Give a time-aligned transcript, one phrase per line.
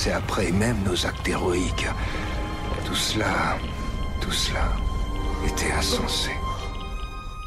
[0.00, 1.86] passé après, même nos actes héroïques,
[2.86, 3.58] tout cela,
[4.18, 4.72] tout cela
[5.46, 6.30] était insensé.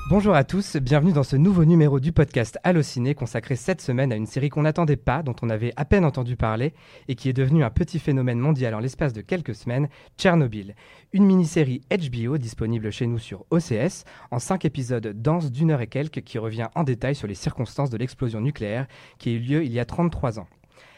[0.07, 4.15] Bonjour à tous, bienvenue dans ce nouveau numéro du podcast Allociné consacré cette semaine à
[4.15, 6.75] une série qu'on n'attendait pas, dont on avait à peine entendu parler
[7.07, 10.75] et qui est devenue un petit phénomène mondial en l'espace de quelques semaines, Tchernobyl.
[11.11, 15.87] Une mini-série HBO disponible chez nous sur OCS en cinq épisodes denses d'une heure et
[15.87, 18.85] quelques qui revient en détail sur les circonstances de l'explosion nucléaire
[19.17, 20.47] qui a eu lieu il y a 33 ans.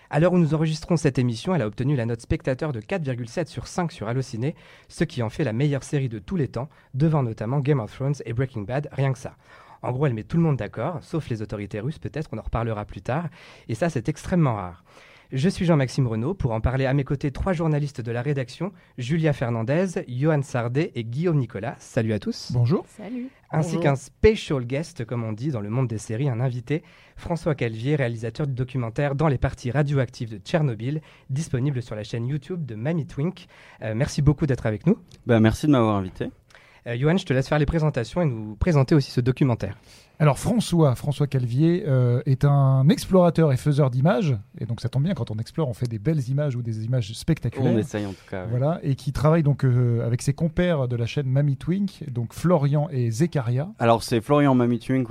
[0.10, 3.48] À l'heure où nous enregistrons cette émission, elle a obtenu la note spectateur de 4,7
[3.48, 4.56] sur 5 sur Allociné,
[4.88, 7.92] ce qui en fait la meilleure série de tous les temps, devant notamment Game of
[7.94, 9.36] Thrones et Breaking Bad, rien que ça.
[9.82, 12.44] En gros, elle met tout le monde d'accord, sauf les autorités russes peut-être, on en
[12.44, 13.30] reparlera plus tard,
[13.68, 14.84] et ça c'est extrêmement rare.
[15.32, 16.34] Je suis Jean-Maxime Renaud.
[16.34, 20.92] Pour en parler à mes côtés, trois journalistes de la rédaction Julia Fernandez, Johan Sardet
[20.96, 21.76] et Guillaume Nicolas.
[21.80, 22.52] Salut à tous.
[22.54, 22.86] Bonjour.
[22.88, 23.30] Salut.
[23.52, 26.84] Ainsi qu'un special guest, comme on dit dans le monde des séries, un invité,
[27.16, 32.28] François Calvier, réalisateur du documentaire Dans les parties radioactives de Tchernobyl, disponible sur la chaîne
[32.28, 33.48] YouTube de Mamie Twink.
[33.82, 34.98] Euh, merci beaucoup d'être avec nous.
[35.26, 36.30] Bah, merci de m'avoir invité.
[36.88, 39.78] Euh, Johan, je te laisse faire les présentations et nous présenter aussi ce documentaire.
[40.20, 45.04] Alors François, François Calvier euh, est un explorateur et faiseur d'images, et donc ça tombe
[45.04, 47.74] bien quand on explore, on fait des belles images ou des images spectaculaires.
[47.74, 48.44] On essaye en tout cas.
[48.44, 48.50] ouais.
[48.50, 52.34] Voilà, et qui travaille donc euh, avec ses compères de la chaîne Mamie Twink, donc
[52.34, 53.70] Florian et Zekaria.
[53.80, 54.56] Alors c'est Florian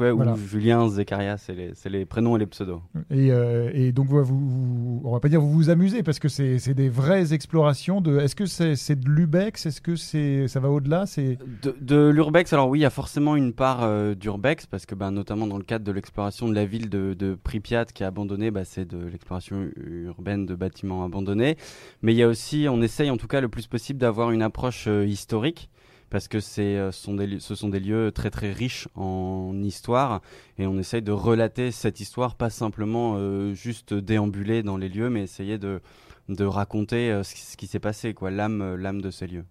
[0.01, 0.33] ouais, Voilà.
[0.33, 1.55] ou Julien Zekaria, c'est
[1.89, 2.81] les, prénoms et les pseudos.
[3.11, 6.29] Et, euh, et donc vous, vous- on va pas dire vous vous amusez parce que
[6.29, 8.19] c'est des vraies explorations de.
[8.19, 9.67] Est-ce que c'est de l'ubex?
[9.67, 11.07] Est-ce que c'est ça va au-delà?
[11.07, 14.94] C'est De, de l'urbex, alors oui, il y a forcément une part d'urbex parce que
[14.95, 18.07] ben, notamment dans le cadre de l'exploration de la ville de, de Pripyat qui est
[18.07, 21.57] abandonnée, bah, c'est de l'exploration urbaine de bâtiments abandonnés.
[22.03, 24.43] Mais il y a aussi, on essaye en tout cas le plus possible d'avoir une
[24.43, 25.71] approche euh, historique.
[26.11, 30.21] Parce que euh, ce sont des lieux très très riches en histoire
[30.59, 35.11] et on essaye de relater cette histoire, pas simplement euh, juste déambuler dans les lieux,
[35.11, 35.81] mais essayer de,
[36.41, 39.45] raconter ce qui, s'est passé, quoi, l'âme de ces lieux.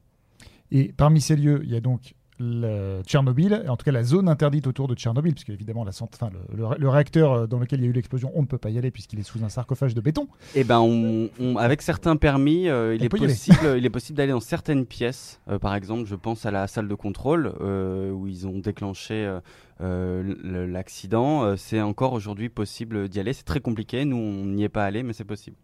[0.72, 4.28] Et parmi ces lieux, il y a donc le Tchernobyl, en tout cas la zone
[4.28, 7.60] interdite autour de Tchernobyl, puisque évidemment la cent- enfin, le, le- le réacteur euh, dans
[7.60, 9.44] lequel il y a eu l'explosion, on ne peut pas y aller puisqu'il est sous
[9.44, 10.28] un sarcophage de béton.
[10.56, 14.32] Eh ben, on, on- avec certains permis, euh, il, est possible, il est possible d'aller
[14.32, 15.40] dans certaines pièces.
[15.48, 19.32] Euh, par exemple, je pense à la salle de contrôle euh, où ils ont déclenché
[19.80, 21.56] le- l'accident.
[21.58, 23.34] C'est encore aujourd'hui possible d'y aller.
[23.34, 24.06] C'est très compliqué.
[24.06, 25.58] Nous, on n'y est pas allé, mais c'est possible.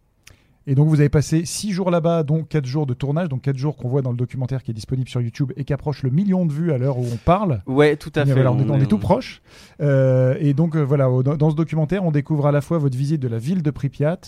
[0.66, 3.56] Et donc vous avez passé six jours là-bas, dont quatre jours de tournage, donc quatre
[3.56, 6.10] jours qu'on voit dans le documentaire qui est disponible sur YouTube et qui approche le
[6.10, 7.62] million de vues à l'heure où on parle.
[7.66, 8.46] Ouais, tout à Mais fait.
[8.46, 9.40] on, est, on est tout proche.
[9.80, 12.96] Euh, et donc euh, voilà, au- dans ce documentaire, on découvre à la fois votre
[12.96, 14.18] visite de la ville de Pripyat,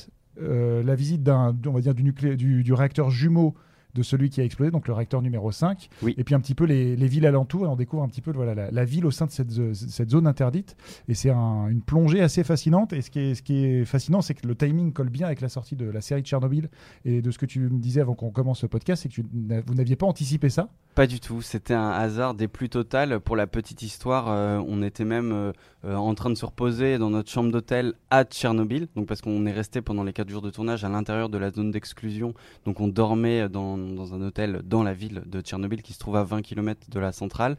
[0.40, 3.54] euh, la visite d'un, on va dire, du, nuclé- du, du réacteur jumeau
[3.94, 6.14] de celui qui a explosé, donc le réacteur numéro 5, Oui.
[6.16, 8.32] et puis un petit peu les, les villes alentours, et on découvre un petit peu
[8.32, 10.76] voilà, la, la ville au sein de cette, cette zone interdite.
[11.08, 12.92] Et c'est un- une plongée assez fascinante.
[12.92, 15.40] Et ce qui est, ce qui est fascinant, c'est que le timing colle bien avec
[15.40, 16.68] la sortie de la série de Tchernobyl.
[17.04, 19.22] Et de ce que tu me disais avant qu'on commence le podcast, c'est que tu
[19.66, 20.68] vous n'aviez pas anticipé ça.
[20.94, 21.40] Pas du tout.
[21.42, 23.20] C'était un hasard des plus total.
[23.20, 25.52] Pour la petite histoire, euh, on était même euh,
[25.84, 28.88] euh, en train de se reposer dans notre chambre d'hôtel à Tchernobyl.
[28.96, 31.50] Donc parce qu'on est resté pendant les quatre jours de tournage à l'intérieur de la
[31.50, 32.34] zone d'exclusion.
[32.66, 36.16] Donc on dormait dans, dans un hôtel dans la ville de Tchernobyl qui se trouve
[36.16, 37.56] à 20 km de la centrale.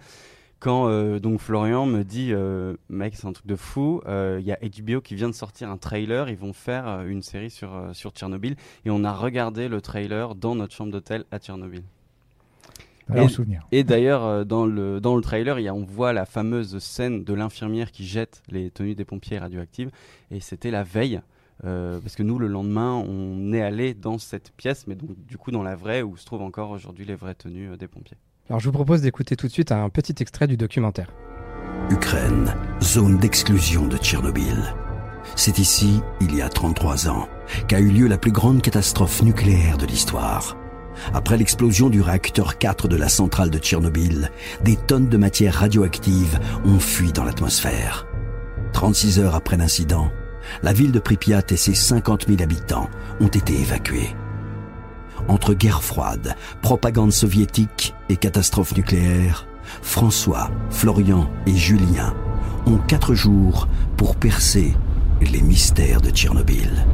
[0.59, 4.01] Quand euh, donc Florian me dit, euh, mec, c'est un truc de fou.
[4.07, 6.29] euh, Il y a HBO qui vient de sortir un trailer.
[6.29, 8.56] Ils vont faire une série sur sur Tchernobyl.
[8.85, 11.83] Et on a regardé le trailer dans notre chambre d'hôtel à Tchernobyl.
[13.13, 13.67] Et- souvenir.
[13.73, 17.25] Et d'ailleurs, dans le, dans le trailer, il y a, on voit la fameuse scène
[17.25, 19.92] de l'infirmière qui jette les tenues des pompiers radioactives.
[20.31, 21.19] Et c'était la veille.
[21.65, 25.38] Euh, parce que nous, le lendemain, on est allé dans cette pièce, mais donc du
[25.38, 28.17] coup dans la vraie, où se trouvent encore aujourd'hui les vraies tenues euh, des pompiers.
[28.50, 31.07] Alors je vous propose d'écouter tout de suite un petit extrait du documentaire.
[31.89, 34.75] Ukraine, zone d'exclusion de Tchernobyl.
[35.35, 37.27] C'est ici, il y a 33 ans,
[37.67, 40.57] qu'a eu lieu la plus grande catastrophe nucléaire de l'histoire.
[41.13, 44.29] Après l'explosion du réacteur 4 de la centrale de Tchernobyl,
[44.63, 48.07] des tonnes de matière radioactive ont fui dans l'atmosphère.
[48.73, 50.11] 36 heures après l'incident,
[50.62, 54.16] la ville de Pripyat et ses 50 000 habitants ont été évacués.
[55.28, 59.48] Entre guerre froide, propagande soviétique et catastrophe nucléaire,
[59.81, 62.13] François, Florian et Julien
[62.66, 63.68] ont quatre jours
[63.98, 64.74] pour percer
[65.22, 66.86] les mystères de Tchernobyl.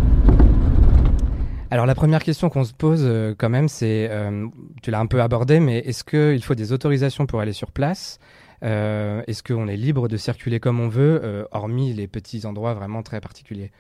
[1.72, 4.48] Alors la première question qu'on se pose euh, quand même, c'est, euh,
[4.82, 8.20] tu l'as un peu abordé, mais est-ce qu'il faut des autorisations pour aller sur place?
[8.62, 13.04] Est-ce qu'on est libre de circuler comme on veut, euh, hormis les petits endroits vraiment
[13.04, 13.72] très particuliers?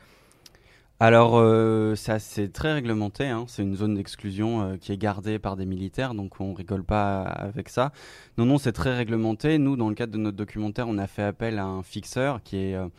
[1.02, 3.26] Alors, euh, c'est très réglementé.
[3.28, 3.46] Hein.
[3.48, 7.22] C'est une zone d'exclusion euh, qui est gardée par des militaires, donc on rigole pas
[7.22, 7.94] avec ça.
[8.38, 9.60] Non, non, c'est très réglementé.
[9.60, 12.58] Nous, dans le cadre de notre documentaire, on a fait appel à un fixeur qui
[12.58, 12.90] est euh,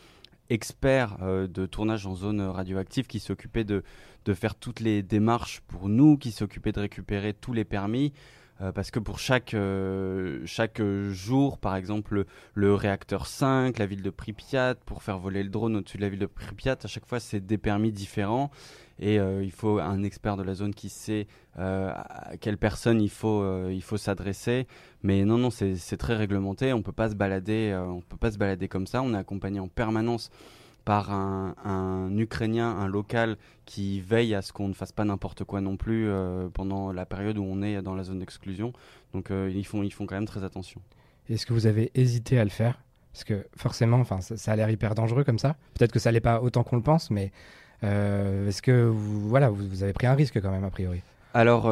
[0.49, 3.83] expert de tournage en zone radioactive, qui s'occupait de
[4.33, 8.11] faire toutes les démarches pour nous, qui s'occupait de récupérer tous les permis.
[8.61, 14.03] Euh, parce que pour chaque, euh, chaque jour, par exemple, le, réacteur 5, la ville
[14.03, 17.05] de Pripyat, pour faire voler le drone au-dessus de la ville de Pripyat, à chaque
[17.05, 18.51] fois, c'est des permis différents.
[18.99, 21.27] Et euh, il faut un expert de la zone qui sait
[21.57, 24.67] à quelle personne il faut, il faut s'adresser.
[25.01, 26.71] Mais non, non, c'est très réglementé.
[26.71, 29.01] On on peut pas se balader comme ça.
[29.01, 30.29] On est accompagné en permanence
[30.85, 35.61] par un, Ukrainien, un local qui veille à ce qu'on ne fasse pas n'importe quoi
[35.61, 38.73] non plus euh, pendant la période où on est dans la zone d'exclusion.
[39.13, 40.81] Donc euh, ils, font, ils font quand même très attention.
[41.29, 42.81] Est-ce que vous avez hésité à le faire?
[43.13, 45.55] Parce que forcément, ça, ça a l'air hyper dangereux comme ça.
[45.75, 47.31] Peut-être que ça l'est pas autant qu'on le pense, mais
[47.83, 51.01] euh, est-ce que vous, voilà, vous, avez pris un risque quand même a priori?
[51.33, 51.67] Alors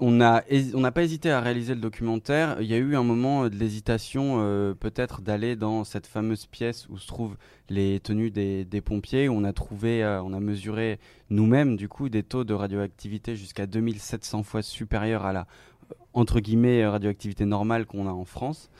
[0.00, 2.56] on n'a pas hésité à réaliser le documentaire.
[2.60, 6.46] Il y a eu un moment euh, de l'hésitation, euh, peut-être, d'aller dans cette fameuse
[6.46, 7.36] pièce où se trouvent
[7.68, 9.28] les tenues des, pompiers.
[9.28, 10.98] On a trouvé, euh, on a mesuré
[11.30, 15.46] nous-mêmes, du coup, des taux de radioactivité jusqu'à 2700 fois supérieurs à la,
[16.14, 18.70] entre guillemets, radioactivité normale qu'on a en France.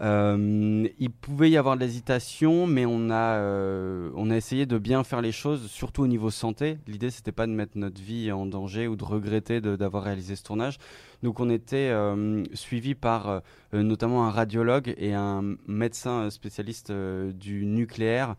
[0.00, 4.78] Euh, il pouvait y avoir de l'hésitation, mais on a, euh, on a essayé de
[4.78, 6.78] bien faire les choses, surtout au niveau santé.
[6.86, 10.42] L'idée, c'était pas de mettre notre vie en danger ou de regretter d'avoir réalisé ce
[10.42, 10.78] tournage.
[11.22, 13.42] Donc, on était euh, suivi par
[13.72, 18.36] notamment un radiologue et un médecin spécialiste du nucléaire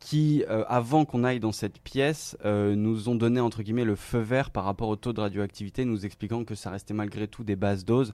[0.00, 4.50] qui, avant qu'on aille dans cette pièce, nous ont donné entre guillemets le feu vert
[4.50, 7.84] par rapport au taux de radioactivité, nous expliquant que ça restait malgré tout des basses
[7.84, 8.12] doses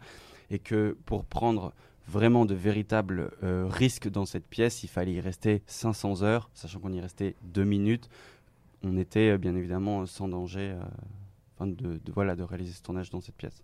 [0.51, 1.73] et que pour prendre
[2.07, 4.83] vraiment de véritables euh, risques dans cette pièce.
[4.83, 8.09] Il fallait y rester 500 heures, sachant qu'on y restait 2 minutes.
[8.83, 10.75] On était euh, bien évidemment sans danger
[11.61, 13.63] euh, de, voilà, de réaliser ce tournage dans cette pièce.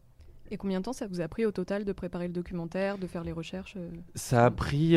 [0.53, 3.07] Et combien de temps ça vous a pris au total de préparer le documentaire, de
[3.07, 3.77] faire les recherches
[4.17, 4.97] Ça a pris,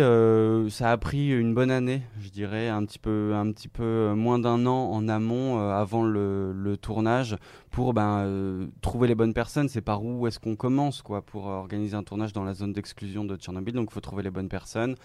[0.69, 4.39] ça a pris une bonne année, je dirais, un petit peu, un petit peu moins
[4.39, 7.37] d'un an en amont, avant le, le, tournage,
[7.69, 9.69] pour ben, euh, trouver les bonnes personnes.
[9.69, 13.25] C'est par où est-ce qu'on commence quoi, pour organiser un tournage dans la zone d'exclusion
[13.25, 13.73] de Tchernobyl.
[13.73, 14.95] Donc il faut trouver les bonnes personnes.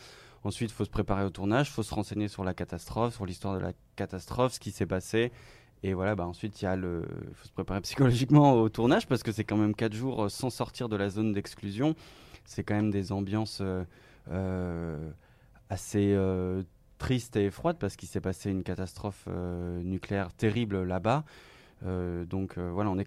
[0.45, 3.27] Ensuite, il faut se préparer au tournage, il faut se renseigner sur la catastrophe, sur
[3.27, 5.33] l'histoire de la catastrophe, ce qui s'est passé.
[5.82, 7.04] Et voilà, bah ensuite, il le,
[7.34, 10.50] faut se préparer psychologiquement au tournage parce que c'est quand même 4 jours euh, sans
[10.50, 11.94] sortir de la zone d'exclusion.
[12.44, 13.62] C'est quand même des ambiances
[14.30, 15.10] euh,
[15.70, 16.16] assez
[16.96, 19.28] tristes et froides parce qu'il s'est passé une catastrophe
[19.82, 21.25] nucléaire terrible là-bas.
[21.86, 23.06] Euh, donc euh, voilà, on est,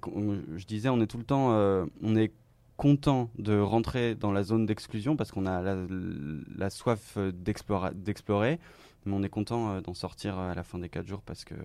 [0.56, 2.31] je disais, on est tout le temps, euh, on est
[2.77, 8.59] content de rentrer dans la zone d'exclusion parce qu'on a la, soif d'explorer,
[9.06, 11.56] mais on est content d'en sortir à la fin des 4 jours parce que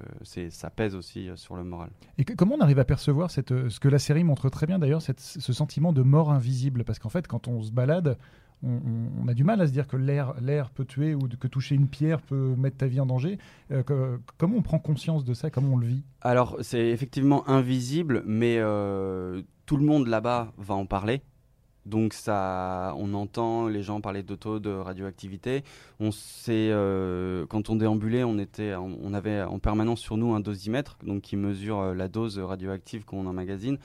[0.50, 1.90] ça pèse aussi sur le moral.
[2.18, 5.02] Et comment on arrive à percevoir cette, ce que la série montre très bien d'ailleurs,
[5.02, 6.84] ce sentiment de mort invisible?
[6.84, 8.16] Parce qu'en fait, quand on se balade,
[8.62, 11.88] on, a du mal à se dire que l'air peut tuer ou que toucher une
[11.88, 13.38] pierre peut mettre ta vie en danger.
[13.70, 15.50] Euh, comment on prend conscience de ça?
[15.50, 16.02] Comment on le vit?
[16.22, 21.22] Alors, c'est effectivement invisible, mais euh, tout le monde là-bas va en parler.
[21.86, 25.64] Donc ça, on entend les gens parler taux de radioactivité.
[26.00, 30.40] On sait, euh, quand on déambulait, on était, on avait en permanence sur nous un
[30.40, 33.78] dosimètre, donc qui mesure la dose radioactive qu'on emmagasine.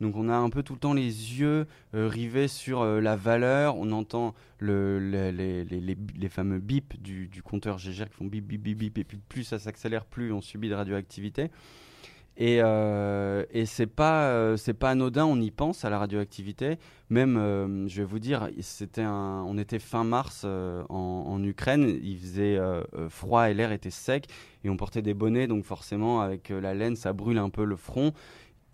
[0.00, 3.16] Donc on a un peu tout le temps les yeux euh, rivés sur euh, la
[3.16, 3.76] valeur.
[3.76, 8.98] On entend le, les, fameux bips du, compteur GGR qui font bip, bip, bip, bip.
[8.98, 11.50] Et puis plus ça s'accélère, plus on subit de radioactivité.
[12.40, 16.78] Et, euh, et c'est pas euh, c'est pas anodin, on y pense à la radioactivité.
[17.10, 22.58] Même, je vais vous dire, c'était on était fin mars en, Ukraine, il faisait
[23.08, 24.26] froid et l'air était sec,
[24.62, 27.76] et on portait des bonnets, donc forcément avec la laine, ça brûle un peu le
[27.76, 28.12] front.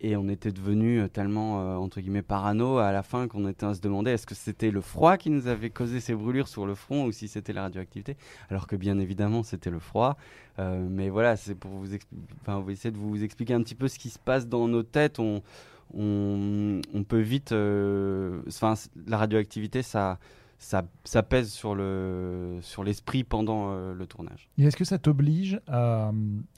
[0.06, 3.64] Et on était devenu euh, tellement, euh, entre guillemets, parano à la fin qu'on était
[3.64, 6.66] à se demander est-ce que c'était le froid qui nous avait causé ces brûlures sur
[6.66, 8.18] le front ou si c'était la radioactivité.
[8.50, 10.18] Alors que bien évidemment, c'était le froid.
[10.58, 11.86] Euh, mais voilà, c'est pour vous,
[12.70, 15.20] essayer de vous expliquer un petit peu ce qui se passe dans nos têtes.
[15.20, 15.40] On,
[17.08, 17.52] peut vite.
[17.52, 18.74] Enfin,
[19.06, 20.18] la radioactivité, ça
[20.64, 24.48] ça, pèse sur le sur l'esprit pendant euh, le tournage.
[24.58, 26.12] Et est-ce que ça t'oblige à euh,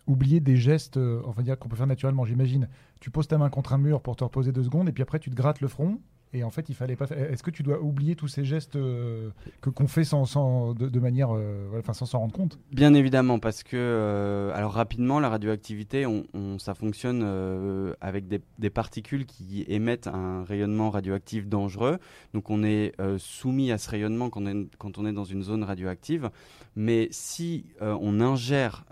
[0.06, 2.68] oublier des gestes, euh, va dire qu'on peut faire naturellement J'imagine,
[3.00, 5.18] tu poses ta main contre un mur pour te reposer deux secondes et puis après
[5.18, 6.00] tu te grattes le front.
[6.32, 7.06] Et en fait, il fallait pas.
[7.06, 9.30] Est-ce que tu dois oublier tous ces gestes euh,
[9.60, 12.58] que qu'on fait sans, sans de, manière, euh, enfin, sans s'en rendre compte?
[12.72, 17.22] Bien évidemment, parce que euh, alors rapidement, la radioactivité, on, ça fonctionne
[18.00, 21.98] avec des, particules qui émettent un rayonnement radioactif dangereux.
[22.34, 25.42] Donc on est soumis à ce rayonnement quand on est, quand on est dans une
[25.42, 26.30] zone radioactive.
[26.74, 28.84] Mais si on ingère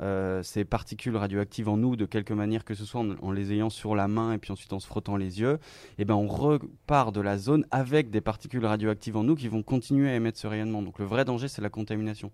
[0.43, 3.69] ces particules radioactives en nous de quelque manière que ce soit en, en les ayant
[3.69, 5.59] sur la main et puis ensuite en se frottant les yeux,
[5.99, 9.62] eh ben on repart de la zone avec des particules radioactives en nous qui vont
[9.62, 10.83] continuer à émettre ce rayonnement.
[10.83, 12.31] Donc le vrai danger, c'est la contamination.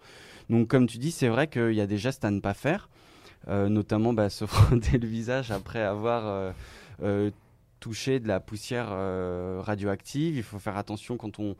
[0.48, 2.88] Donc comme tu dis, c'est vrai qu'il y a des gestes à ne pas faire,
[3.48, 6.52] euh, notamment bah, se frotter le visage après avoir euh,
[7.02, 7.30] euh,
[7.78, 8.88] touché de la poussière
[9.62, 10.36] radioactive.
[10.36, 11.56] Il faut faire attention quand on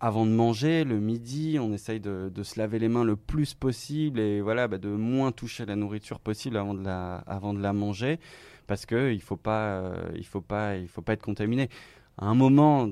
[0.00, 4.18] avant de manger, le midi, on essaye de, se laver les mains le plus possible
[4.18, 7.72] et voilà, bah, de moins toucher la nourriture possible avant de la, avant de la
[7.72, 8.18] manger,
[8.66, 11.68] parce que il faut pas, il faut pas, il faut pas être contaminé.
[12.20, 12.86] À un moment,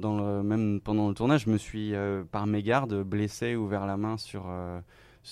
[0.44, 4.44] même pendant le tournage, je me suis euh, par mégarde blessé, ouvert la main sur
[4.48, 4.80] euh,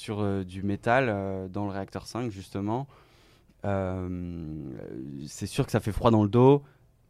[0.09, 2.89] euh, du métal euh, dans le réacteur 5 justement.
[3.63, 6.65] C'est sûr que ça fait froid dans le dos,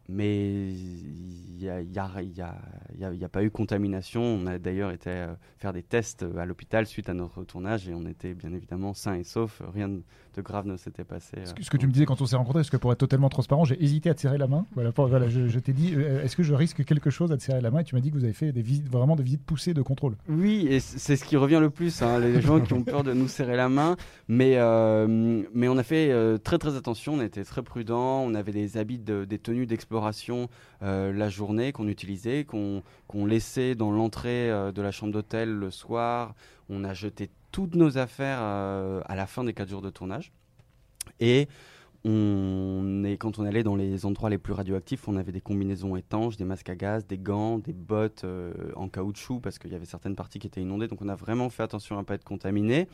[0.08, 4.22] mais il n'y a, pas eu contamination.
[4.22, 5.26] On a d'ailleurs été
[5.56, 9.16] faire des tests à l'hôpital suite à notre tournage et on était bien évidemment sains
[9.16, 9.62] et saufs.
[9.72, 9.90] Rien
[10.36, 11.36] de grave ne s'était passé.
[11.44, 11.54] Ce euh.
[11.54, 13.28] que, ce que tu me disais quand on s'est rencontrés, parce que pour être totalement
[13.28, 14.66] transparent, j'ai hésité à te serrer la main.
[14.74, 17.36] Voilà, pour- voilà, je, je t'ai dit, euh, est-ce que je risque quelque chose à
[17.36, 17.80] te serrer la main?
[17.80, 19.82] Et tu m'as dit que vous avez fait des visites, vraiment des visites poussées de
[19.82, 20.16] contrôle.
[20.28, 23.12] Oui, et c'est ce qui revient le plus, hein, les gens qui ont peur de
[23.12, 23.96] nous serrer la main.
[24.28, 26.12] Mais, euh, mais on a fait
[26.42, 30.48] très très attention, on était très prudents, on avait des habits, de- des tenues d'exploration
[30.80, 32.82] la journée qu'on utilisait, qu'on
[33.26, 36.34] laissait dans l'entrée de la chambre d'hôtel le soir.
[36.68, 40.32] On a jeté toutes nos affaires euh, à la fin des 4 jours de tournage.
[41.20, 41.48] Et
[42.04, 45.96] on est, quand on allait dans les endroits les plus radioactifs, on avait des combinaisons
[45.96, 49.74] étanches, des masques à gaz, des gants, des bottes euh, en caoutchouc parce qu'il y
[49.74, 50.88] avait certaines parties qui étaient inondées.
[50.88, 52.88] Donc on a vraiment fait attention à ne pas être contaminé.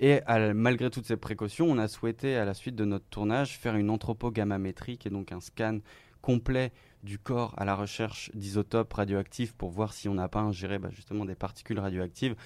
[0.00, 0.20] Et
[0.54, 3.88] malgré toutes ces précautions, on a souhaité, à la suite de notre tournage, faire une
[3.88, 5.78] anthropogammamétrie, qui est donc un scan
[6.22, 10.78] complet du corps à la recherche d'isotopes radioactifs pour voir si on n'a pas ingéré
[10.78, 12.36] bah, justement des particules radioactives.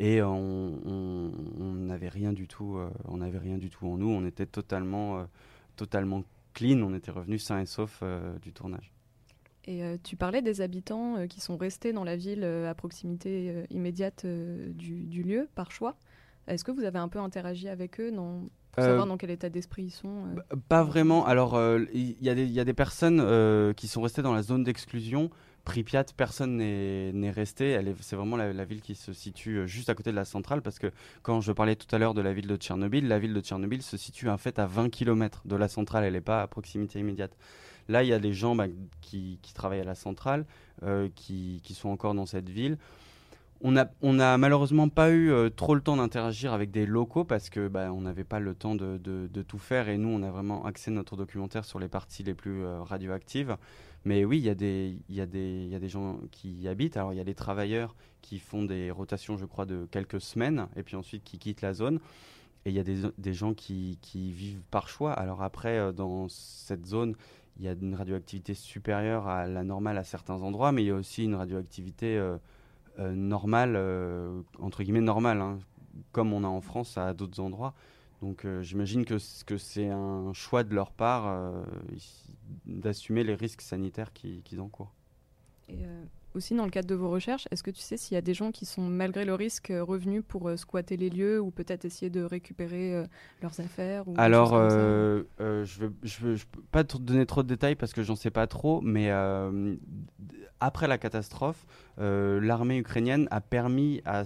[0.00, 1.30] Et euh, on
[1.74, 4.08] n'avait rien du tout, euh, on n'avait rien du tout en nous.
[4.08, 5.24] On était totalement, euh,
[5.76, 6.80] totalement clean.
[6.82, 8.90] On était revenu sains et saufs euh, du tournage.
[9.66, 12.74] Et euh, tu parlais des habitants euh, qui sont restés dans la ville euh, à
[12.74, 15.96] proximité immédiate du, du lieu par choix.
[16.46, 18.12] Est-ce que vous avez un peu interagi avec eux
[18.72, 20.24] pour savoir dans quel état d'esprit ils sont
[20.68, 21.24] Pas vraiment.
[21.24, 21.58] Alors,
[21.94, 24.62] il y, a des- il y a des personnes qui sont restées dans la zone
[24.64, 25.30] d'exclusion.
[25.64, 27.80] Pripyat, personne n'est resté.
[28.00, 30.78] C'est vraiment la, ville qui se situe euh, juste à côté de la centrale parce
[30.78, 30.92] que
[31.22, 33.82] quand je parlais tout à l'heure de la ville de Tchernobyl, la ville de Tchernobyl
[33.82, 36.04] se situe en fait à 20 km de la centrale.
[36.04, 37.34] Elle n'est pas à proximité immédiate.
[37.88, 38.66] Là, il y a des gens bah,
[39.00, 40.46] qui, travaillent à la centrale,
[40.82, 42.78] euh, qui, sont encore dans cette ville.
[43.62, 47.48] On n'a a malheureusement pas eu euh, trop le temps d'interagir avec des locaux parce
[47.48, 48.98] que bah, on n'avait pas le temps de,
[49.48, 52.66] tout faire et nous on a vraiment axé notre documentaire sur les parties les plus
[52.66, 53.56] radioactives.
[54.04, 55.26] Mais oui, il y, a des- y, y a
[55.78, 56.96] des gens qui y habitent.
[56.96, 60.68] Alors il y a des travailleurs qui font des rotations, je crois, de quelques semaines
[60.76, 62.00] et puis ensuite qui quittent la zone.
[62.66, 65.12] Et il y a des, des gens qui, qui vivent par choix.
[65.12, 67.14] Alors après, euh, dans cette zone,
[67.58, 70.90] il y a une radioactivité supérieure à la normale à certains endroits, mais il y
[70.90, 72.36] a aussi une radioactivité euh,
[72.98, 73.76] euh, normale,
[74.58, 75.58] entre guillemets normale, hein,
[76.12, 77.74] comme on a en France à d'autres endroits.
[78.24, 81.62] Donc euh, j'imagine que, c'est un choix de leur part euh,
[82.64, 84.94] d'assumer les risques sanitaires qui- qu'ils encourent.
[85.68, 86.04] Et euh,
[86.34, 88.32] aussi, dans le cadre de vos recherches, est-ce que tu sais s'il y a des
[88.32, 92.22] gens qui sont, malgré le risque, revenus pour squatter les lieux ou peut-être essayer de
[92.22, 93.04] récupérer
[93.42, 98.02] leurs affaires ou Alors, je ne peux pas te donner trop de détails parce que
[98.02, 99.10] j'en sais pas trop, mais
[100.60, 101.66] après la catastrophe,
[101.98, 104.24] l'armée ukrainienne a permis à,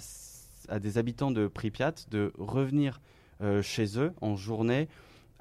[0.79, 3.01] des habitants de Pripyat de revenir
[3.63, 4.89] chez eux en journée.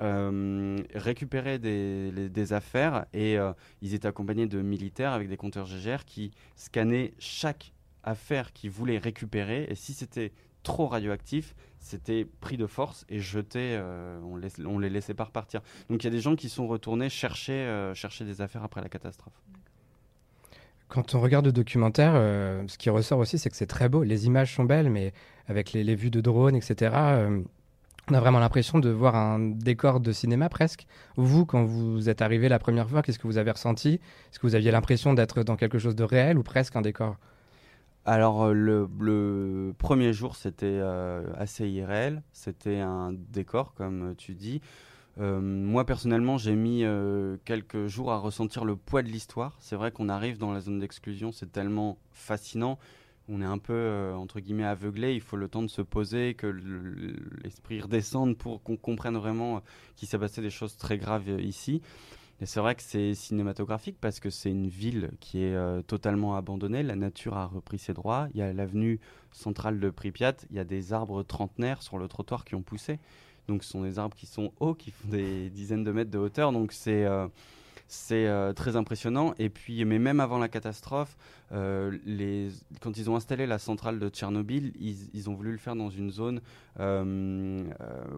[0.01, 3.51] euh, récupérer des, les- affaires et euh,
[3.81, 7.73] ils étaient accompagnés de militaires avec des compteurs GGR qui scannaient chaque
[8.03, 10.31] affaire qu'ils voulaient récupérer et si c'était
[10.63, 15.23] trop radioactif, c'était pris de force et jeté, euh, on, laisse- on les laissait pas
[15.25, 15.61] repartir.
[15.89, 18.81] Donc il y a des gens qui sont retournés chercher, euh, chercher des affaires après
[18.81, 19.41] la catastrophe.
[20.89, 24.03] Quand on regarde le documentaire, euh, ce qui ressort aussi, c'est que c'est très beau.
[24.03, 25.11] Les images sont belles, mais
[25.47, 27.41] avec les, les vues de drone, etc., euh,
[28.09, 30.87] on a vraiment l'impression de voir un décor de cinéma presque.
[31.17, 33.95] Vous, quand vous êtes arrivé la première fois, qu'est-ce que vous avez ressenti?
[33.95, 37.17] Est-ce que vous aviez l'impression d'être dans quelque chose de réel ou presque un décor?
[38.05, 44.61] Alors euh, le, premier jour c'était euh, assez irréel, c'était un décor comme tu dis.
[45.17, 46.85] moi personnellement, j'ai mis
[47.43, 49.57] quelques jours à ressentir le poids de l'histoire.
[49.59, 52.79] C'est vrai qu'on arrive dans la zone d'exclusion, c'est tellement fascinant
[53.29, 55.13] on est un peu, euh, entre guillemets, aveuglé.
[55.13, 56.47] Il faut le temps de se poser, que
[57.43, 59.61] l'esprit redescende pour qu'on comprenne vraiment
[59.95, 61.81] qu'il s'est passé des choses très graves euh, ici.
[62.39, 66.35] Et c'est vrai que c'est cinématographique parce que c'est une ville qui est euh, totalement
[66.35, 66.83] abandonnée.
[66.83, 68.27] La nature a repris ses droits.
[68.33, 68.99] Il y a l'avenue
[69.31, 70.35] centrale de Pripyat.
[70.51, 72.99] Il y a des arbres trentenaires sur le trottoir qui ont poussé.
[73.47, 76.17] Donc ce sont des arbres qui sont hauts, qui font des dizaines de mètres de
[76.17, 76.51] hauteur.
[76.51, 77.07] Donc c'est
[77.87, 79.33] c'est euh, très impressionnant.
[79.39, 81.17] Et puis, mais même avant la catastrophe,
[81.51, 81.97] euh,
[82.81, 86.11] quand ils ont installé la centrale de Tchernobyl, ils, ont voulu le faire dans une
[86.11, 86.41] zone
[86.79, 87.63] euh,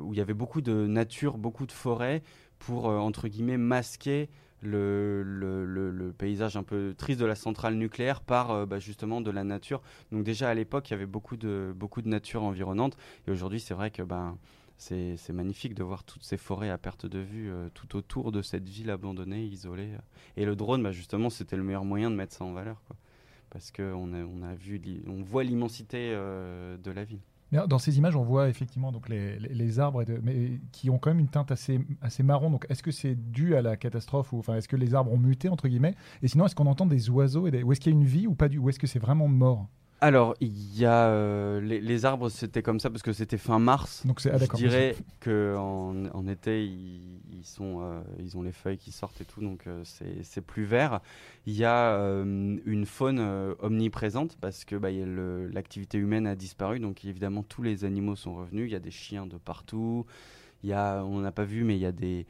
[0.02, 2.24] où il y avait beaucoup de nature, beaucoup de forêts,
[2.58, 4.30] pour entre guillemets masquer
[4.62, 9.46] le, le, paysage un peu triste de la centrale nucléaire par bah, justement de la
[9.46, 9.82] nature.
[10.12, 12.98] Donc déjà à l'époque, il y avait beaucoup de, beaucoup de nature environnante.
[13.28, 14.38] Et aujourd'hui, c'est vrai que ben,
[14.80, 18.42] c'est magnifique de voir toutes ces forêts à perte de vue euh, tout autour de
[18.42, 19.92] cette ville abandonnée, isolée.
[20.38, 22.82] Et le drone, bah, justement, c'était le meilleur moyen de mettre ça en valeur.
[23.50, 27.20] Parce qu'on on a vu, on voit l'immensité euh, de la ville.
[27.52, 31.30] Dans ces images, on voit effectivement donc les, arbres mais, qui ont quand même une
[31.30, 32.52] teinte assez, assez marron.
[32.52, 35.50] Donc, est-ce que c'est dû à la catastrophe ou est-ce que les arbres ont muté
[35.50, 35.96] entre guillemets?
[36.22, 38.28] Et sinon, est-ce qu'on entend des oiseaux et Ou est-ce qu'il y a une vie
[38.28, 39.68] ou pas du Ou est-ce que c'est vraiment mort?
[40.02, 44.06] Alors, il y a euh, les, arbres, c'était comme ça parce que c'était fin mars.
[44.06, 48.78] Donc c'est ah, je dirais que en, été, ils, sont, euh, ils ont les feuilles
[48.78, 51.02] qui sortent et tout, donc euh, c'est plus vert.
[51.46, 53.20] Il y a une faune
[53.60, 58.70] omniprésente parce que bah, l'activité humaine a disparu, donc évidemment tous les animaux sont revenus.
[58.70, 60.06] Il y a des chiens de partout.
[60.64, 62.26] Il y a, on n'a pas vu, mais il y a des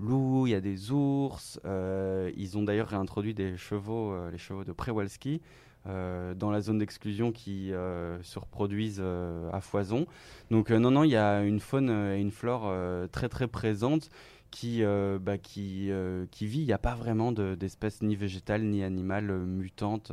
[0.00, 1.60] loups, il y a des ours.
[1.64, 5.40] ils ont d'ailleurs réintroduit des chevaux, les chevaux de Przewalski.
[5.86, 10.06] Euh, dans la zone d'exclusion qui euh, se reproduisent euh, à foison.
[10.50, 12.72] Donc non, non, il y a une faune et une flore
[13.10, 14.10] très très présentes
[14.50, 14.82] qui,
[15.20, 15.90] bah, qui,
[16.30, 16.60] qui vit.
[16.60, 20.12] Il n'y a pas vraiment d'espèces ni végétales ni animales mutantes.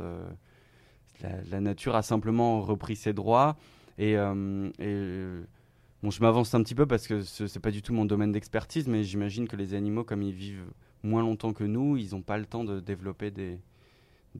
[1.22, 3.56] La, nature a simplement repris ses droits.
[3.98, 4.16] Et, et
[6.02, 8.32] bon, je m'avance un petit peu parce que ce n'est pas du tout mon domaine
[8.32, 10.70] d'expertise, mais j'imagine que les animaux, comme ils vivent
[11.02, 13.58] moins longtemps que nous, ils n'ont pas le temps de développer des,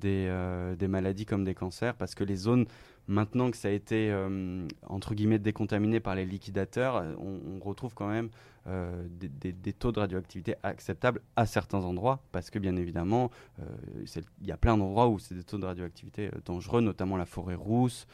[0.04, 2.66] euh, des, maladies comme des cancers, parce que les zones,
[3.08, 7.94] maintenant que ça a été, euh, entre guillemets, décontaminé par les liquidateurs, euh, on, retrouve
[7.94, 8.30] quand même
[8.66, 14.56] des, taux de radioactivité acceptables à certains endroits, parce que bien évidemment, il y a
[14.56, 18.06] plein d'endroits où c'est des taux de radioactivité dangereux, notamment la forêt rousse,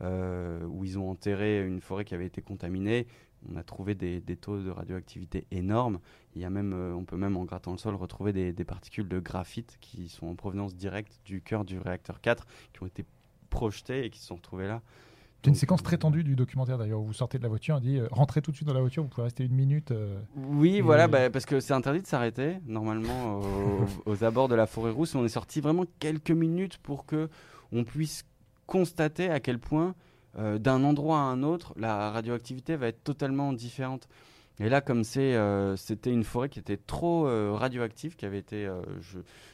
[0.00, 3.06] où ils ont enterré une forêt qui avait été contaminée
[3.50, 5.98] on a trouvé des, taux de radioactivité énormes.
[6.34, 9.08] Il y a même, euh, on peut même en grattant le sol retrouver des, particules
[9.08, 13.04] de graphite qui sont en provenance directe du cœur du réacteur 4, qui ont été
[13.50, 14.82] projetées et qui se sont retrouvées là.
[15.42, 17.00] C'est une séquence très tendue du documentaire d'ailleurs.
[17.00, 19.04] Vous sortez de la voiture, on dit euh, rentrez tout de suite dans la voiture,
[19.04, 19.92] vous pouvez rester une minute.
[19.92, 23.40] Euh, oui, voilà, bah, parce que c'est interdit de s'arrêter normalement
[24.06, 25.14] aux, abords de la forêt rousse.
[25.14, 27.28] On est sorti vraiment quelques minutes pour que
[27.70, 28.24] on puisse
[28.66, 33.52] constater à quel point euh, d'un endroit à un autre, la radioactivité va être totalement
[33.52, 34.08] différente.
[34.60, 38.68] Et là, comme euh, c'était une forêt qui était trop euh, radioactive, qui avait été,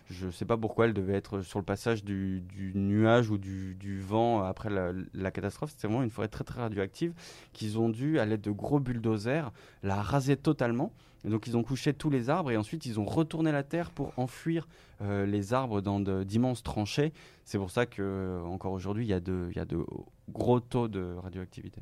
[0.08, 2.42] je ne sais pas pourquoi, elle devait être sur le passage du,
[2.74, 5.70] nuage ou du, vent après la, catastrophe.
[5.70, 7.12] C'était vraiment une forêt très très radioactive
[7.52, 10.92] qu'ils ont dû, à l'aide de gros bulldozers, la raser totalement.
[11.24, 14.12] Donc ils ont couché tous les arbres et ensuite ils ont retourné la terre pour
[14.18, 14.68] enfuir
[15.00, 17.12] euh, les arbres dans d'immenses tranchées.
[17.44, 19.86] C'est pour ça que euh, encore aujourd'hui il y a de
[20.28, 21.80] gros taux de radioactivité.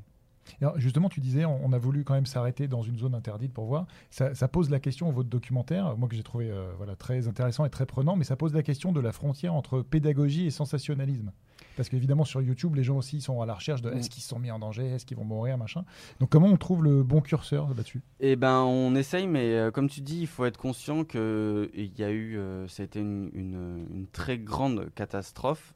[0.60, 3.66] Alors justement, tu disais, on, a voulu quand même s'arrêter dans une zone interdite pour
[3.66, 3.86] voir.
[4.10, 7.70] Ça, pose la question, votre documentaire, moi que j'ai trouvé euh, voilà, très intéressant et
[7.70, 11.32] très prenant, mais ça pose la question de la frontière entre pédagogie et sensationnalisme.
[11.76, 14.38] Parce qu'évidemment, sur YouTube, les gens aussi sont à la recherche de est-ce qu'ils sont
[14.38, 15.84] mis en danger, est-ce qu'ils vont mourir, machin.
[16.20, 18.02] Donc, comment on trouve le bon curseur là-dessus?
[18.20, 21.98] Eh ben, on essaye, mais euh, comme tu dis, il faut être conscient que il
[21.98, 25.74] y a eu, euh, ça a été une, une, très grande catastrophe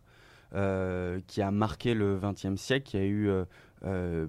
[0.55, 2.97] euh, qui a marqué le XXe siècle.
[2.97, 3.31] Il y a eu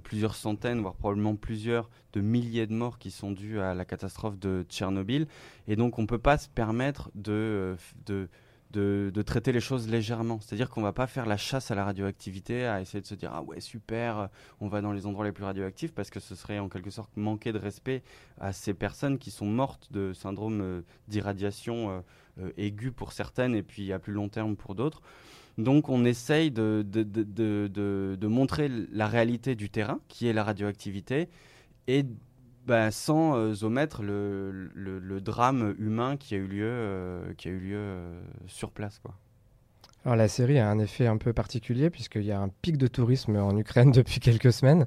[0.04, 4.38] plusieurs centaines, voire probablement plusieurs de milliers de morts qui sont dus à la catastrophe
[4.38, 5.28] de Tchernobyl.
[5.68, 8.28] Et donc, on ne peut pas se permettre de, de
[8.72, 10.40] de, traiter les choses légèrement.
[10.42, 13.32] C'est-à-dire qu'on va pas faire la chasse à la radioactivité, à essayer de se dire
[13.34, 16.60] ah ouais super, on va dans les endroits les plus radioactifs parce que ce serait
[16.60, 18.04] en quelque sorte manquer de respect
[18.40, 22.00] à ces personnes qui sont mortes de syndrome euh, d'irradiation euh,
[22.42, 25.02] euh, aiguë pour certaines et puis à plus long terme pour d'autres.
[25.58, 31.30] Donc on essaye de, de, montrer la réalité du terrain, qui est la radioactivité,
[31.88, 32.06] et
[32.68, 37.52] bah, sans euh, omettre le, le, drame humain qui a eu lieu, euh, qui a
[37.52, 39.00] eu lieu euh, sur place.
[39.00, 39.16] Quoi.
[40.04, 42.88] Alors la série a un effet un peu particulier puisqu'il y a un pic de
[42.88, 44.86] tourisme en Ukraine depuis quelques semaines.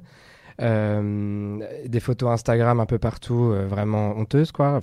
[0.59, 4.79] des photos Instagram un peu partout, vraiment honteuses, quoi.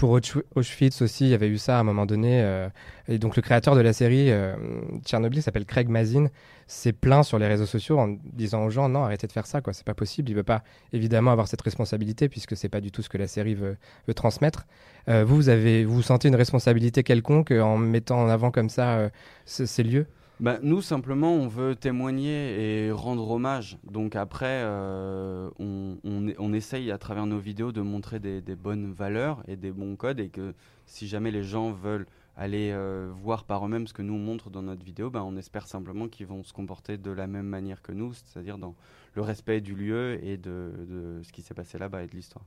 [0.00, 0.18] Pour
[0.56, 2.40] Auschwitz aussi, il y avait eu ça à un moment donné.
[2.42, 2.70] Euh,
[3.06, 4.56] et donc le créateur de la série euh,
[5.04, 6.28] Tchernobyl s'appelle Craig Mazin,
[6.66, 9.60] s'est plaint sur les réseaux sociaux en disant aux gens non arrêtez de faire ça
[9.60, 10.30] quoi, c'est pas possible.
[10.30, 13.26] Il veut pas évidemment avoir cette responsabilité puisque c'est pas du tout ce que la
[13.26, 13.76] série veut,
[14.16, 14.64] transmettre.
[15.10, 19.10] Euh, vous, vous avez, vous sentez une responsabilité quelconque en mettant en avant comme ça
[19.44, 20.06] ces lieux?
[20.40, 23.76] Bah, nous, simplement, on veut témoigner et rendre hommage.
[23.84, 29.56] Donc après, euh, on, essaye à travers nos vidéos de montrer des, bonnes valeurs et
[29.56, 30.54] des bons codes et que
[30.86, 34.48] si jamais les gens veulent aller euh, voir par eux-mêmes ce que nous on montre
[34.48, 37.82] dans notre vidéo, bah, on espère simplement qu'ils vont se comporter de la même manière
[37.82, 38.74] que nous, c'est-à-dire dans
[39.14, 42.44] le respect du lieu et de ce qui s'est passé là-bas et de l'histoire.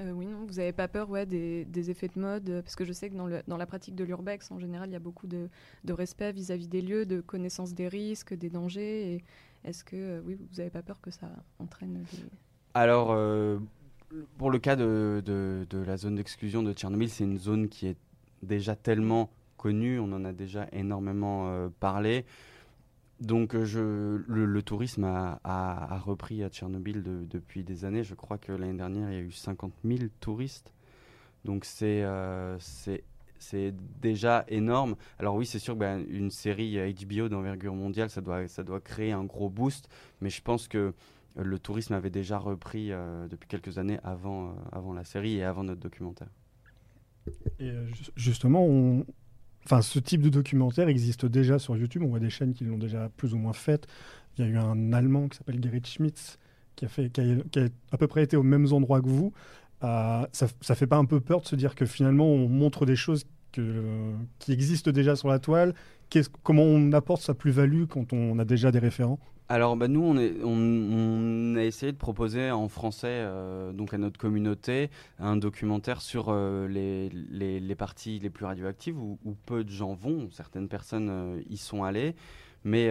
[0.00, 2.92] Euh, oui, non, vous n'avez pas peur ouais, des, effets de mode Parce que je
[2.92, 5.26] sais que dans, le, dans la pratique de l'urbex, en général, il y a beaucoup
[5.26, 5.48] de,
[5.88, 9.22] respect vis-à-vis des lieux, de connaissance des risques, des dangers.
[9.64, 12.18] Est-ce que euh, oui, vous n'avez pas peur que ça entraîne des...
[12.74, 13.58] Alors, euh,
[14.38, 17.86] pour le cas de, de, de la zone d'exclusion de Tchernobyl, c'est une zone qui
[17.86, 17.96] est
[18.42, 22.26] déjà tellement connue, on en a déjà énormément parlé.
[23.20, 28.04] Donc euh, je, le, tourisme a, repris à Tchernobyl depuis des années.
[28.04, 30.72] Je crois que l'année dernière, il y a eu 50 000 touristes.
[31.44, 32.58] Donc c'est euh,
[34.02, 34.96] déjà énorme.
[35.18, 39.24] Alors oui, c'est sûr une série HBO d'envergure mondiale, ça doit, ça doit créer un
[39.24, 39.88] gros boost.
[40.20, 40.92] Mais je pense que
[41.36, 45.64] le tourisme avait déjà repris euh, depuis quelques années avant, avant la série et avant
[45.64, 46.28] notre documentaire.
[47.58, 47.72] Et
[48.14, 49.04] justement, on,
[49.66, 52.02] Enfin, ce type de documentaire existe déjà sur YouTube.
[52.04, 53.88] On voit des chaînes qui l'ont déjà plus ou moins fait.
[54.38, 56.38] Il y a eu un Allemand qui s'appelle Gerrit Schmitz
[56.76, 59.32] qui a, fait, qui a, à peu près été aux mêmes endroits que vous.
[59.82, 62.86] Euh, ça, ça fait pas un peu peur de se dire que finalement on montre
[62.86, 65.74] des choses que, qui existent déjà sur la toile
[66.42, 69.18] Comment on apporte sa plus-value quand on a déjà des référents?
[69.48, 74.90] Alors bah, nous, on, a essayé de proposer en français euh, donc à notre communauté
[75.20, 80.28] un documentaire sur euh, les, parties les plus radioactives où, peu de gens vont.
[80.32, 82.16] Certaines personnes euh, y sont allées,
[82.64, 82.90] mais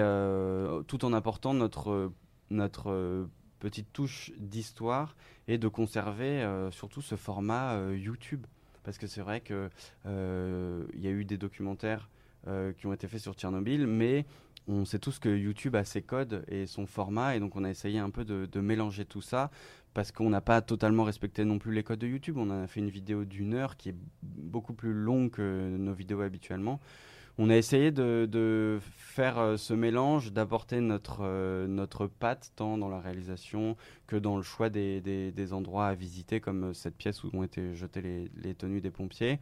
[0.88, 3.28] tout en apportant notre
[3.60, 8.46] petite touche d'histoire et de conserver surtout ce format YouTube.
[8.86, 9.70] Parce que c'est vrai qu'il
[10.06, 12.10] y a eu des documentaires
[12.78, 14.26] qui ont été faits sur Tchernobyl, mais
[14.68, 17.70] on sait tous que YouTube a ses codes et son format, et donc on a
[17.70, 19.52] essayé un peu de, mélanger tout ça,
[19.94, 22.38] parce qu'on n'a pas totalement respecté non plus les codes de YouTube.
[22.38, 26.22] On a fait une vidéo d'une heure qui est beaucoup plus longue que nos vidéos
[26.22, 26.80] habituellement.
[27.38, 32.88] On a essayé de, faire euh, ce mélange, d'apporter notre, euh, notre patte tant dans
[32.88, 33.76] la réalisation
[34.08, 37.76] que dans le choix des, endroits à visiter, comme euh, cette pièce où ont été
[37.76, 39.40] jetées les, tenues des pompiers.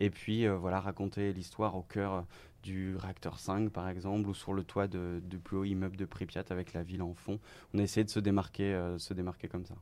[0.00, 2.26] Et puis voilà, raconter l'histoire au cœur
[2.62, 6.44] du réacteur 5 par exemple, ou sur le toit du plus haut immeuble de Pripyat
[6.50, 7.38] avec la ville en fond.
[7.72, 9.74] On a essayé de se démarquer, se démarquer comme ça.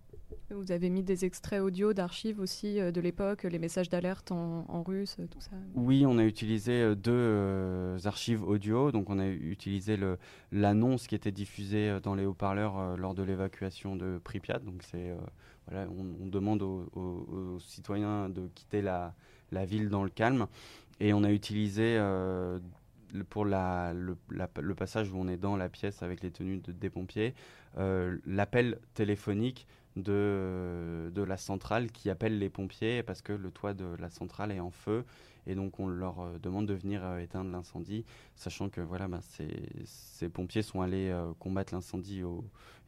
[0.51, 4.83] Vous avez mis des extraits audio d'archives aussi euh, de l'époque, les messages d'alerte en,
[4.83, 8.93] russe, tout ça Oui, on a utilisé euh, deux archives audio.
[8.93, 9.99] Donc on a utilisé
[10.53, 14.59] l'annonce qui était diffusée dans les haut-parleurs lors de l'évacuation de Pripyat.
[14.59, 14.83] Donc
[15.69, 19.15] voilà, on, demande aux, citoyens de quitter la,
[19.65, 20.47] ville dans le calme.
[21.01, 21.97] Et on a utilisé
[23.15, 26.91] euh, pour le, passage où on est dans la pièce avec les tenues de, des
[26.91, 33.75] pompiers, euh, l'appel téléphonique de, la centrale qui appelle les pompiers parce que le toit
[33.75, 35.05] de la centrale est en feu
[35.47, 40.29] et donc on leur euh, demande de venir éteindre l'incendie, sachant que voilà, bah, ces,
[40.31, 42.23] pompiers sont allés combattre l'incendie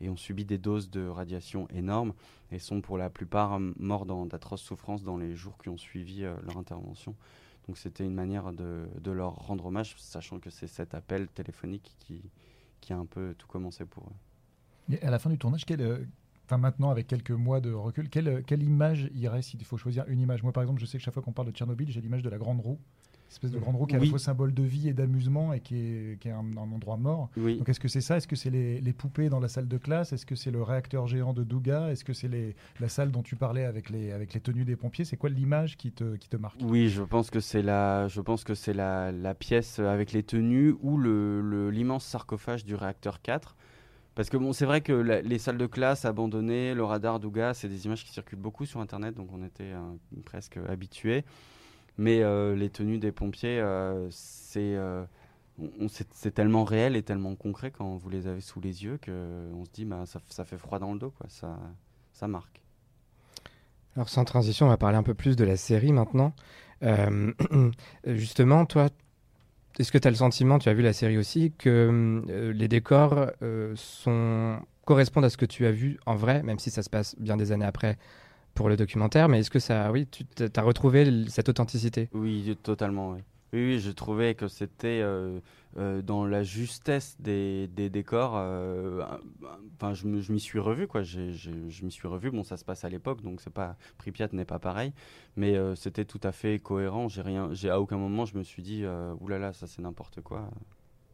[0.01, 2.14] et ont subi des doses de radiation énormes
[2.51, 6.22] et sont pour la plupart morts dans d'atroces souffrances dans les jours qui ont suivi
[6.22, 7.14] leur intervention.
[7.66, 11.94] Donc c'était une manière de, leur rendre hommage, sachant que c'est cet appel téléphonique
[12.81, 14.25] qui a un peu tout commencé pour eux.
[14.90, 16.05] Et à la fin du tournage, quelle, euh,
[16.44, 20.20] enfin maintenant avec quelques mois de recul, quelle, quelle image irait s'il faut choisir une
[20.20, 20.42] image?
[20.42, 22.31] Moi par exemple, je sais que chaque fois qu'on parle de Tchernobyl, j'ai l'image de
[22.31, 22.79] la grande roue.
[23.29, 25.61] Espèce de grande roue qui est à la fois symbole de vie et d'amusement et
[25.61, 27.29] qui est, qui est un, endroit mort.
[27.37, 28.16] Donc est-ce que c'est ça?
[28.16, 30.12] Est-ce que c'est les, les, poupées dans la salle de classe?
[30.12, 31.90] Est-ce que c'est le réacteur géant de Douga?
[31.90, 35.05] Est-ce que c'est la salle dont tu parlais avec les, avec les tenues des pompiers?
[35.05, 36.61] C'est quoi l'image qui te, qui te marque?
[36.62, 40.22] Oui, je pense que c'est la, je pense que c'est la, la, pièce avec les
[40.22, 43.57] tenues ou l'immense le, l'immense sarcophage du réacteur 4.
[44.16, 47.68] Parce que bon, c'est vrai que les salles de classe abandonnées, le radar Douga, c'est
[47.68, 49.79] des images qui circulent beaucoup sur Internet, donc on était euh,
[50.24, 51.22] presque habitués.
[51.98, 54.74] Mais euh, les tenues des pompiers, euh, c'est
[56.35, 59.85] tellement réel et tellement concret quand vous les avez sous les yeux qu'on se dit
[59.85, 61.26] bah, ça, fait froid dans le dos, quoi.
[61.29, 62.62] Ça marque.
[63.96, 66.33] Alors sans transition, on va parler un peu plus de la série maintenant.
[68.07, 68.88] justement, toi,
[69.78, 72.68] est-ce que tu as le sentiment, tu as vu la série aussi, que euh, les
[72.68, 76.82] décors euh, sont, correspondent à ce que tu as vu en vrai, même si ça
[76.82, 77.98] se passe bien des années après
[78.54, 82.08] pour le documentaire, mais est-ce que ça, oui, tu as retrouvé cette authenticité?
[82.14, 83.20] Oui, totalement, oui.
[83.52, 85.40] Oui, je trouvais que c'était euh,
[85.78, 88.35] euh, dans la justesse des, décors.
[88.37, 89.04] Euh,
[89.76, 91.02] enfin, je m'y suis revu, quoi.
[91.02, 92.30] je m'y suis revu.
[92.30, 94.92] Bon, ça se passe à l'époque, donc c'est pas Pripyat n'est pas pareil,
[95.37, 97.09] mais c'était tout à fait cohérent.
[97.09, 98.85] J'ai rien, j'ai à aucun moment je me suis dit,
[99.20, 100.50] oulala, ça c'est n'importe quoi.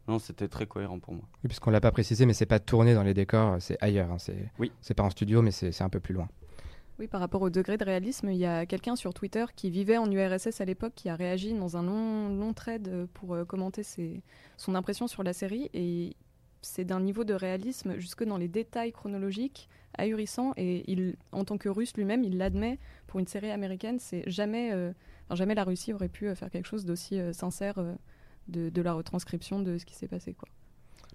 [0.07, 1.23] Non, c'était très cohérent pour moi.
[1.43, 4.11] Oui, puisqu'on l'a pas précisé, mais c'est pas tourné dans les décors, c'est ailleurs.
[4.11, 4.71] Hein, c'est, oui.
[4.81, 6.27] c'est pas en studio, mais c'est un peu plus loin.
[6.99, 9.97] Oui, par rapport au degré de réalisme, il y a quelqu'un sur Twitter qui vivait
[9.97, 13.81] en URSS à l'époque qui a réagi dans un long, long thread pour euh, commenter
[14.57, 15.71] son impression sur la série.
[15.73, 16.15] Et
[16.61, 20.53] c'est d'un niveau de réalisme jusque dans les détails chronologiques ahurissant.
[20.55, 22.77] Et en tant que russe lui-même, il l'admet
[23.07, 23.97] pour une série américaine.
[23.99, 24.93] C'est jamais, euh,
[25.31, 27.83] jamais la Russie aurait pu euh, faire quelque chose d'aussi sincère
[28.47, 30.35] de, de, la retranscription de ce qui s'est passé.
[30.35, 30.47] Quoi.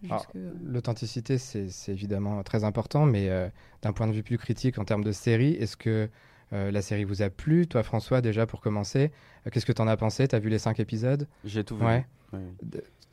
[0.05, 3.49] Euh, l'authenticité, c'est évidemment très important, mais euh,
[3.83, 6.09] d'un point de vue plus critique en termes de série, est-ce que
[6.53, 9.11] euh, la série vous a plu Toi, François, déjà pour commencer,
[9.51, 10.29] qu'est-ce que tu en as pensé?
[10.29, 11.29] Tu as vu les cinq épisodes?
[11.45, 11.87] J'ai tout vu.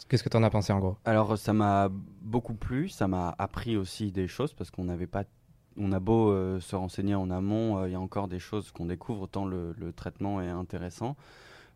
[0.10, 0.98] Qu'est-ce que tu en as pensé en gros?
[1.06, 1.90] Alors, ça m'a
[2.22, 5.24] beaucoup plu, ça m'a appris aussi des choses parce qu'on n'avait pas.
[5.78, 9.28] On a beau se renseigner en amont, il y a encore des choses qu'on découvre,
[9.28, 11.18] tant le, le traitement est intéressant.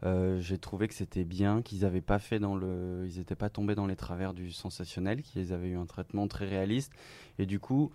[0.04, 3.50] Euh, j'ai trouvé que c'était bien, qu'ils n'avaient pas fait dans le, ils n'étaient pas
[3.50, 6.94] tombés dans les travers du sensationnel, qu'ils avaient eu un traitement très réaliste.
[7.38, 7.92] Et du coup,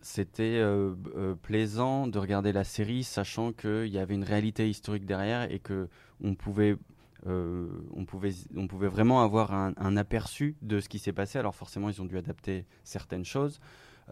[0.00, 5.04] c'était euh, euh, plaisant de regarder la série, sachant qu'il y avait une réalité historique
[5.04, 5.88] derrière et que
[6.22, 6.76] on pouvait
[7.24, 11.38] on, pouvait, on pouvait vraiment avoir un, un aperçu de ce qui s'est passé.
[11.38, 13.60] Alors forcément, ils ont dû adapter certaines choses,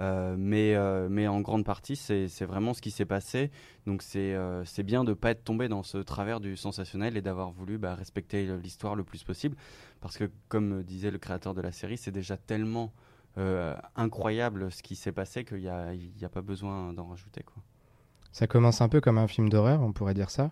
[0.00, 3.50] euh, mais, euh, mais en grande partie, c'est vraiment ce qui s'est passé.
[3.86, 7.22] Donc c'est euh, bien de ne pas être tombé dans ce travers du sensationnel et
[7.22, 9.56] d'avoir voulu bah, respecter l'histoire le plus possible.
[10.00, 12.92] Parce que, comme disait le créateur de la série, c'est déjà tellement
[13.96, 17.42] incroyable ce qui s'est passé qu'il n'y a, a, pas besoin d'en rajouter.
[17.42, 17.62] Quoi.
[18.32, 20.50] Ça commence un peu comme un film d'horreur, on pourrait dire ça,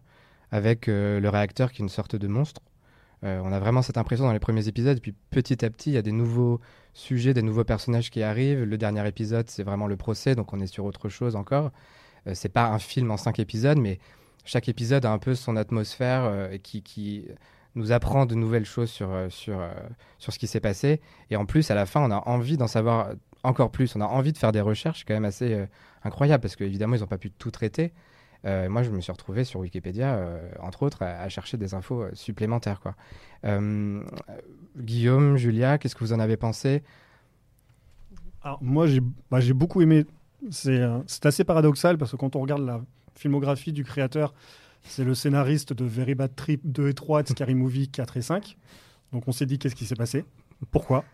[0.52, 2.62] avec le réacteur qui est une sorte de monstre.
[3.22, 5.98] On a vraiment cette impression dans les premiers épisodes, puis petit à petit, il y
[5.98, 6.60] a des nouveaux
[6.98, 8.64] sujets, des nouveaux personnages qui arrivent.
[8.64, 11.70] Le dernier épisode, c'est vraiment le procès, donc on est sur autre chose encore.
[12.26, 13.98] Euh, c'est pas un film en cinq épisodes, mais
[14.44, 17.26] chaque épisode a un peu son atmosphère euh, qui,
[17.74, 21.00] nous apprend de nouvelles choses sur, euh, sur ce qui s'est passé.
[21.30, 23.10] Et en plus, à la fin, on a envie d'en savoir
[23.44, 23.94] encore plus.
[23.94, 25.64] On a envie de faire des recherches quand même assez
[26.02, 27.92] incroyables, parce qu'évidemment, ils n'ont pas pu tout traiter.
[28.44, 30.26] Moi, je me suis retrouvé sur Wikipédia,
[30.60, 32.80] entre autres, à, chercher des infos supplémentaires.
[32.80, 32.94] Quoi.
[34.76, 36.82] Guillaume, Julia, qu'est-ce que vous en avez pensé?
[38.60, 40.04] Moi, j'ai bah, beaucoup aimé.
[40.66, 42.80] Euh, c'est assez paradoxal parce que quand on regarde la
[43.14, 44.34] filmographie du créateur,
[44.82, 48.22] c'est le scénariste de Very Bad Trip 2 et 3, de Scary Movie 4 et
[48.22, 48.56] 5.
[49.12, 50.24] Donc on s'est dit qu'est-ce qui s'est passé?
[50.70, 51.04] Pourquoi?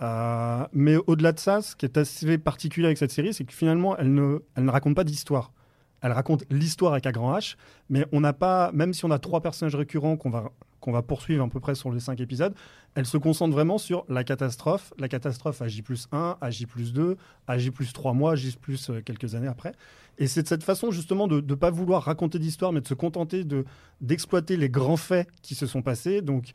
[0.00, 3.52] Euh, mais au-delà de ça, ce qui est assez particulier avec cette série, c'est que
[3.52, 5.52] finalement, elle ne raconte pas d'histoire.
[6.02, 7.56] Elle raconte l'histoire avec un grand H,
[7.88, 11.02] mais on n'a pas, même si on a trois personnages récurrents qu'on va qu'on va
[11.02, 12.54] poursuivre à peu près sur les cinq épisodes,
[12.94, 16.66] elle se concentre vraiment sur la catastrophe, la catastrophe à J plus 1, à J
[16.66, 19.72] plus 2, à J plus 3 mois, J plus euh, quelques années après.
[20.18, 22.94] Et c'est de cette façon justement de ne pas vouloir raconter d'histoire, mais de se
[22.94, 23.64] contenter de,
[24.00, 26.20] d'exploiter les grands faits qui se sont passés.
[26.22, 26.52] Donc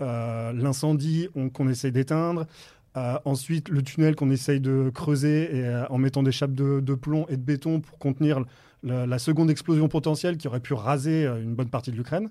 [0.00, 2.46] euh, l'incendie qu'on essaye d'éteindre,
[2.96, 7.26] euh, ensuite le tunnel qu'on essaye de creuser et, en mettant des chapes de, plomb
[7.28, 8.44] et de béton pour contenir
[8.82, 12.30] la seconde explosion potentielle qui aurait pu raser une bonne partie de l'Ukraine.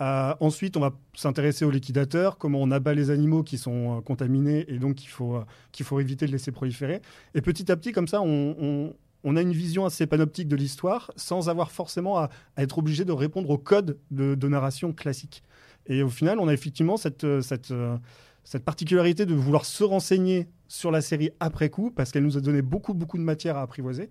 [0.00, 4.00] Euh, ensuite, on va s'intéresser aux liquidateurs, comment on abat les animaux qui sont euh,
[4.00, 7.02] contaminés et donc qu'il faut, euh, qu'il faut éviter de laisser proliférer.
[7.34, 8.94] Et petit à petit, comme ça, on,
[9.36, 13.50] a une vision assez panoptique de l'histoire sans avoir forcément à, être obligé de répondre
[13.50, 15.42] au code de, narration classique.
[15.86, 17.72] Et au final, on a effectivement cette, cette,
[18.44, 22.40] cette particularité de vouloir se renseigner sur la série après coup parce qu'elle nous a
[22.40, 24.08] donné beaucoup, beaucoup de matière à apprivoiser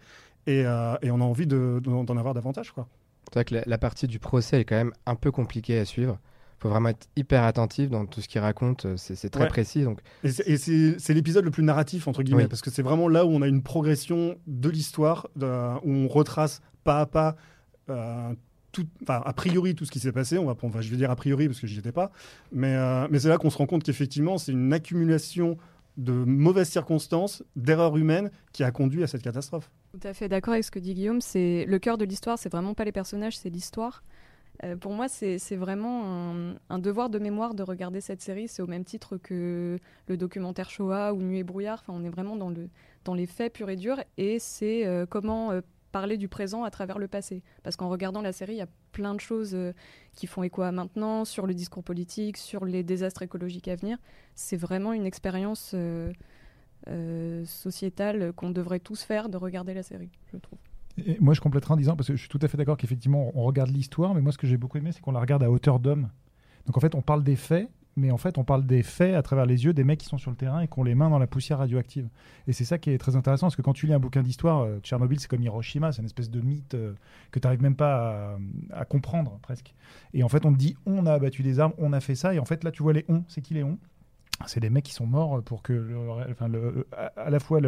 [0.47, 2.71] et, et on a envie d'en avoir davantage.
[2.71, 2.87] Quoi.
[3.29, 6.17] C'est vrai que la, partie du procès est quand même un peu compliquée à suivre.
[6.57, 8.85] Il faut vraiment être hyper attentif dans tout ce qu'il raconte.
[8.85, 9.83] Euh, c'est très précis.
[9.83, 9.99] Donc.
[10.23, 13.41] Et c'est l'épisode le plus narratif, entre guillemets, parce que c'est vraiment là où on
[13.41, 17.35] a une progression de l'histoire, où on retrace pas à pas.
[17.89, 18.33] Euh,
[18.71, 21.47] tout, a priori tout ce qui s'est passé, on va, je vais dire a priori
[21.47, 22.11] parce que j'y étais pas,
[22.51, 25.57] mais, euh, mais c'est là qu'on se rend compte qu'effectivement c'est une accumulation
[25.97, 29.69] de mauvaises circonstances, d'erreurs humaines qui a conduit à cette catastrophe.
[29.91, 31.21] Tout à fait d'accord avec ce que dit Guillaume.
[31.21, 32.37] C'est le cœur de l'histoire.
[32.37, 34.03] C'est vraiment pas les personnages, c'est l'histoire.
[34.63, 36.33] Euh, pour moi, c'est vraiment
[36.69, 38.47] un, devoir de mémoire de regarder cette série.
[38.47, 41.79] C'est au même titre que le documentaire Shoah ou Nuit et brouillard.
[41.81, 42.69] Enfin, on est vraiment dans, le,
[43.05, 44.01] dans les faits purs et durs.
[44.17, 47.43] Et c'est euh, comment euh, parler du présent à travers le passé.
[47.63, 49.73] Parce qu'en regardant la série, il y a plein de choses euh,
[50.15, 53.97] qui font écho à maintenant, sur le discours politique, sur les désastres écologiques à venir.
[54.35, 56.11] C'est vraiment une expérience euh,
[56.87, 60.59] euh, sociétale qu'on devrait tous faire de regarder la série, je trouve.
[61.05, 63.31] Et moi, je compléterai en disant, parce que je suis tout à fait d'accord qu'effectivement,
[63.35, 65.51] on regarde l'histoire, mais moi, ce que j'ai beaucoup aimé, c'est qu'on la regarde à
[65.51, 66.09] hauteur d'homme.
[66.65, 67.69] Donc, en fait, on parle des faits,
[67.99, 70.17] mais en fait, on parle des faits à travers les yeux des mecs qui sont
[70.17, 72.07] sur le terrain et qui ont les mains dans la poussière radioactive.
[72.47, 74.61] Et c'est ça qui est très intéressant, parce que quand tu lis un bouquin d'histoire,
[74.61, 76.93] euh, Tchernobyl, c'est comme Hiroshima, c'est une espèce de mythe euh,
[77.31, 78.37] que tu n'arrives même pas
[78.73, 79.73] à, à comprendre, presque.
[80.13, 82.33] Et en fait, on te dit, on a abattu des armes, on a fait ça,
[82.33, 83.77] et en fait, là, tu vois les on, c'est qui les on?
[84.45, 86.05] C'est des mecs qui sont morts pour que
[87.17, 87.59] à la fois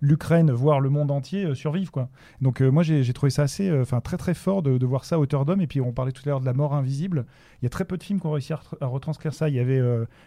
[0.00, 1.90] l'Ukraine, voire le monde entier euh, survivent.
[1.90, 2.08] Quoi.
[2.40, 5.18] Donc euh, moi j'ai trouvé ça assez, euh, très très fort de, voir ça à
[5.18, 5.60] hauteur d'homme.
[5.60, 7.26] Et puis on parlait tout à l'heure de la mort invisible.
[7.62, 9.48] Il y a très peu de films qui ont réussi à, re- à retranscrire ça.
[9.48, 9.80] Il y avait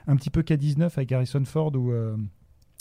[0.08, 1.92] un petit peu K-19 avec Harrison Ford où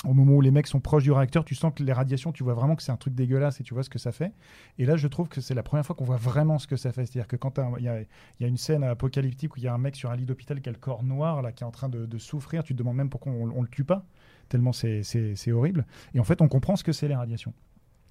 [0.05, 2.45] au moment où les mecs sont proches du réacteur, tu sens que les radiations, tu
[2.45, 4.33] vois vraiment que c'est un truc dégueulasse et tu vois ce que ça fait.
[4.79, 6.93] Et là, je trouve que c'est la première fois qu'on voit vraiment ce que ça
[6.93, 7.05] fait.
[7.05, 9.79] C'est-à-dire que quand il y y a une scène apocalyptique où il y a un
[9.79, 11.89] mec sur un lit d'hôpital qui a le corps noir, là, qui est en train
[11.89, 14.05] de, souffrir, tu te demandes même pourquoi on, on le tue pas,
[14.49, 15.03] tellement c'est-
[15.51, 15.85] horrible.
[16.15, 17.53] Et en fait, on comprend ce que c'est les radiations.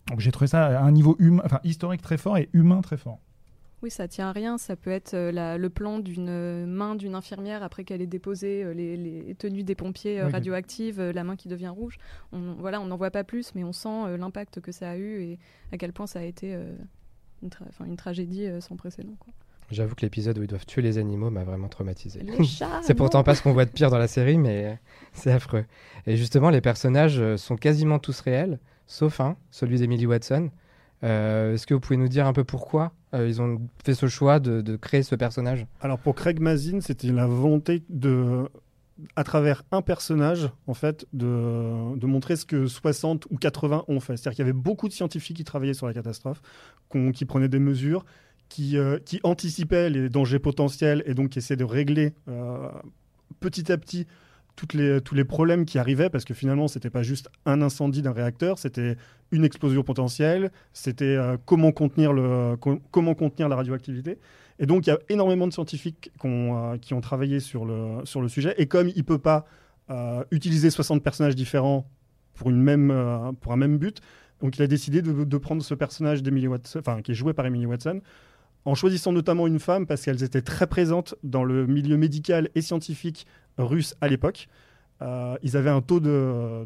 [0.09, 3.19] Donc j'ai trouvé ça à un niveau humain, historique très fort et humain très fort.
[3.83, 4.57] Oui, ça tient à rien.
[4.57, 8.63] Ça peut être euh, la- le plan d'une main d'une infirmière après qu'elle ait déposé
[8.63, 11.97] euh, les, les tenues des pompiers euh, Oui, radioactives, la main qui devient rouge.
[12.31, 15.21] On, voilà, on n'en voit pas plus, mais on sent l'impact que ça a eu
[15.21, 15.39] et
[15.71, 16.53] à quel point ça a été
[17.43, 19.13] une, tra- enfin, une tragédie sans précédent.
[19.19, 19.31] quoi.
[19.69, 22.21] J'avoue que l'épisode où ils doivent tuer les animaux m'a vraiment traumatisé.
[22.81, 24.79] C'est pourtant pas ce qu'on voit de pire dans la série, mais
[25.11, 25.65] c'est affreux.
[26.05, 30.49] Et justement, les personnages sont quasiment tous réels, sauf un, celui d'Emily Watson.
[31.03, 34.07] Euh, Est-ce que vous pouvez nous dire un peu pourquoi euh, ils ont fait ce
[34.07, 38.49] choix de, créer ce personnage Alors pour Craig Mazin, c'était la volonté de,
[39.15, 44.17] à travers un personnage, en fait, de, montrer ce que 60 ou 80 ont fait.
[44.17, 46.41] C'est-à-dire qu'il y avait beaucoup de scientifiques qui travaillaient sur la catastrophe,
[47.13, 48.05] qui prenaient des mesures,
[48.49, 52.69] qui, euh, qui anticipaient les dangers potentiels et donc qui essayaient de régler euh,
[53.39, 54.07] petit à petit
[54.73, 58.11] les, tous les problèmes qui arrivaient, parce que finalement, c'était pas juste un incendie d'un
[58.11, 58.97] réacteur, c'était
[59.31, 62.11] une explosion potentielle, c'était euh, comment, contenir
[62.91, 64.17] comment contenir la radioactivité.
[64.59, 68.21] Et donc, il y a énormément de scientifiques qui ont, euh, travaillé sur le, sur
[68.21, 68.55] le sujet.
[68.57, 69.45] Et comme il peut pas
[69.89, 71.87] euh, utiliser 60 personnages différents
[72.33, 74.01] pour, une même, pour un même but,
[74.41, 77.65] donc il a décidé de, de prendre ce personnage Watson, qui est joué par Emily
[77.65, 78.01] Watson,
[78.65, 82.61] en choisissant notamment une femme parce qu'elles étaient très présentes dans le milieu médical et
[82.61, 83.25] scientifique
[83.57, 84.47] russe à l'époque.
[85.01, 86.65] Euh, ils avaient un taux de,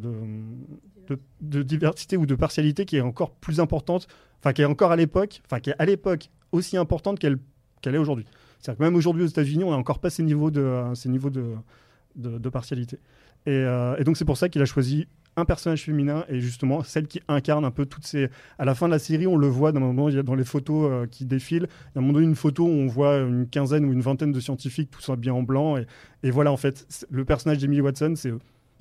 [1.42, 4.08] de, diversité ou de partialité qui est encore plus importante,
[4.40, 7.38] enfin qui est encore à l'époque, enfin qui est à l'époque aussi importante qu'elle
[7.82, 8.26] qu'elle est aujourd'hui.
[8.60, 11.10] C'est-à-dire que même aujourd'hui aux États-Unis, on n'a encore pas ces niveaux de, euh, ces
[11.10, 13.00] niveaux de, partialité.
[13.48, 17.08] Euh, et donc c'est pour ça qu'il a choisi un personnage féminin et justement celle
[17.08, 18.30] qui incarne un peu toutes ces.
[18.60, 21.26] À la fin de la série, on le voit moment, dans les photos euh, qui
[21.26, 21.68] défilent.
[21.70, 24.02] Il y a un moment donné une photo où on voit une quinzaine ou une
[24.02, 25.78] vingtaine de scientifiques, tout ça bien en blanc.
[25.78, 25.86] Et,
[26.24, 28.34] et voilà, en fait, le personnage d'Emily Watson, c'est.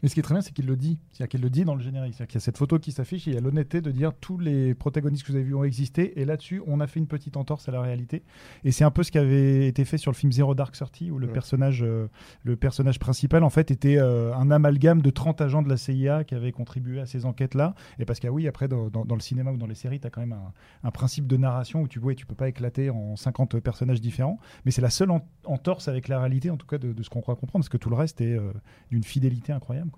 [0.03, 0.99] Mais ce qui est très bien, c'est qu'il le dit.
[1.13, 2.15] C'est-à-dire qu'il le dit dans le générique.
[2.15, 4.13] C'est-à-dire qu'il y a cette photo qui s'affiche et il y a l'honnêteté de dire
[4.21, 6.21] tous les protagonistes que vous avez vus ont existé.
[6.21, 8.23] Et là-dessus, on a fait une petite entorse à la réalité.
[8.65, 11.11] Et c'est un peu ce qui avait été fait sur le film Zero Dark Thirty,
[11.11, 11.33] où le, Ouais.
[11.33, 12.09] personnage, euh,
[12.45, 16.25] le personnage principal, en fait, était euh, un amalgame de 30 agents de la CIA
[16.25, 17.75] qui avaient contribué à ces enquêtes-là.
[17.99, 20.01] Et parce que, ah oui, après, dans, dans- dans le cinéma ou dans les séries,
[20.01, 22.49] tu as quand même un, un principe de narration où tu vois, tu peux pas
[22.49, 24.39] éclater en 50 personnages différents.
[24.65, 27.11] Mais c'est la seule en- entorse avec la réalité, en tout cas, de, de ce
[27.11, 28.53] qu'on croit comprendre, parce que tout le reste est euh,
[28.91, 29.90] d'une fidélité incroyable.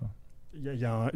[0.55, 1.11] Il y a,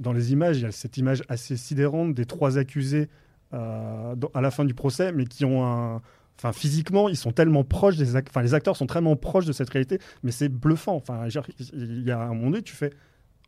[0.00, 3.08] dans les images, il y a cette image assez sidérante des trois accusés
[3.54, 6.02] euh, à la fin du procès, mais qui ont un.
[6.38, 9.70] Enfin, physiquement, ils sont tellement proches des enfin, les acteurs sont tellement proches de cette
[9.70, 10.96] réalité, mais c'est bluffant.
[10.96, 11.28] Enfin,
[11.74, 12.90] il y a un moment donné, tu fais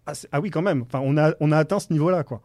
[0.07, 0.83] ah, ah oui, quand même.
[0.83, 2.43] Enfin, on a, on a atteint ce niveau-là, quoi.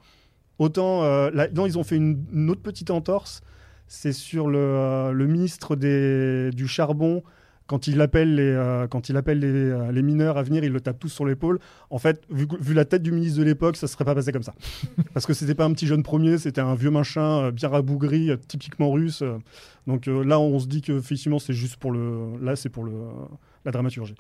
[0.60, 3.42] Autant euh, là, non, ils ont fait une, autre petite entorse.
[3.88, 7.24] C'est sur le, euh, ministre du charbon
[7.70, 10.72] quand il appelle les, euh, quand il appelle les, euh, les mineurs à venir, il
[10.72, 11.60] le tape tous sur l'épaule.
[11.92, 14.32] En fait, vu, vu la tête du ministre de l'époque, ça ne serait pas passé
[14.32, 14.56] comme ça.
[15.14, 18.32] Parce que c'était pas un petit jeune premier, c'était un vieux machin euh, bien rabougri,
[18.32, 19.22] euh, typiquement russe.
[19.22, 19.38] euh.
[19.86, 22.86] Donc euh, là, on se dit que effectivement, c'est juste pour le, là, c'est pour
[22.86, 22.94] le,
[23.66, 24.16] la dramaturgie.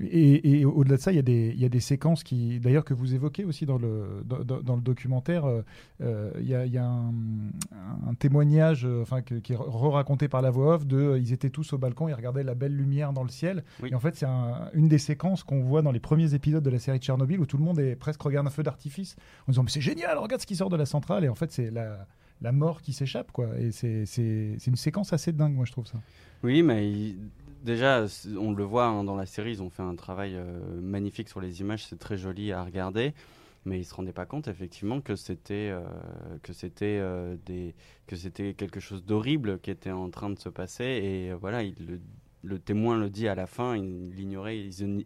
[0.00, 2.58] Et, et au-delà de ça, il y, a des- il y a des séquences qui,
[2.58, 5.44] d'ailleurs, que vous évoquez aussi dans le, dans, le documentaire.
[5.44, 5.62] euh,
[6.00, 7.12] euh, Il y a, il y a un,
[8.08, 11.50] un témoignage euh, enfin, que- qui est re-raconté par la voix off de ils étaient
[11.50, 13.64] tous au balcon, ils regardaient la belle lumière dans le ciel.
[13.82, 13.90] Oui.
[13.92, 16.70] Et en fait, c'est un- une des séquences qu'on voit dans les premiers épisodes de
[16.70, 19.16] la série Tchernobyl où tout le monde est presque regarde un feu d'artifice
[19.46, 21.24] en disant Mais c'est génial, regarde ce qui sort de la centrale.
[21.24, 22.06] Et en fait, c'est la,
[22.42, 23.30] la mort qui s'échappe.
[23.32, 23.48] quoi.
[23.58, 24.04] Et c'est
[24.66, 25.98] une séquence assez dingue, moi, je trouve ça.
[26.42, 27.16] Oui, mais il-
[27.64, 28.04] déjà,
[28.38, 31.40] on le voit hein, dans la série, ils ont fait un travail euh, magnifique sur
[31.40, 33.14] les images, c'est très joli à regarder.
[33.64, 35.80] mais ils se rendaient pas compte effectivement que c'était euh,
[36.42, 37.74] que c'était euh, des
[38.06, 42.00] que c'était quelque chose d'horrible qui était en train de se passer et voilà il,
[42.42, 44.12] le, témoin le dit à la fin ils,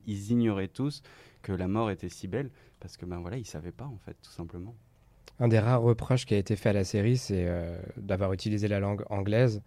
[0.07, 1.03] ils ignoraient tous
[1.43, 2.51] que la mort était si belle
[2.81, 4.75] parce que ben voilà ils savaient pas en fait tout simplement
[5.39, 7.47] Un des rares reproches qui a été fait à la série, c'est
[7.97, 9.63] d'avoir utilisé la langue anglaise,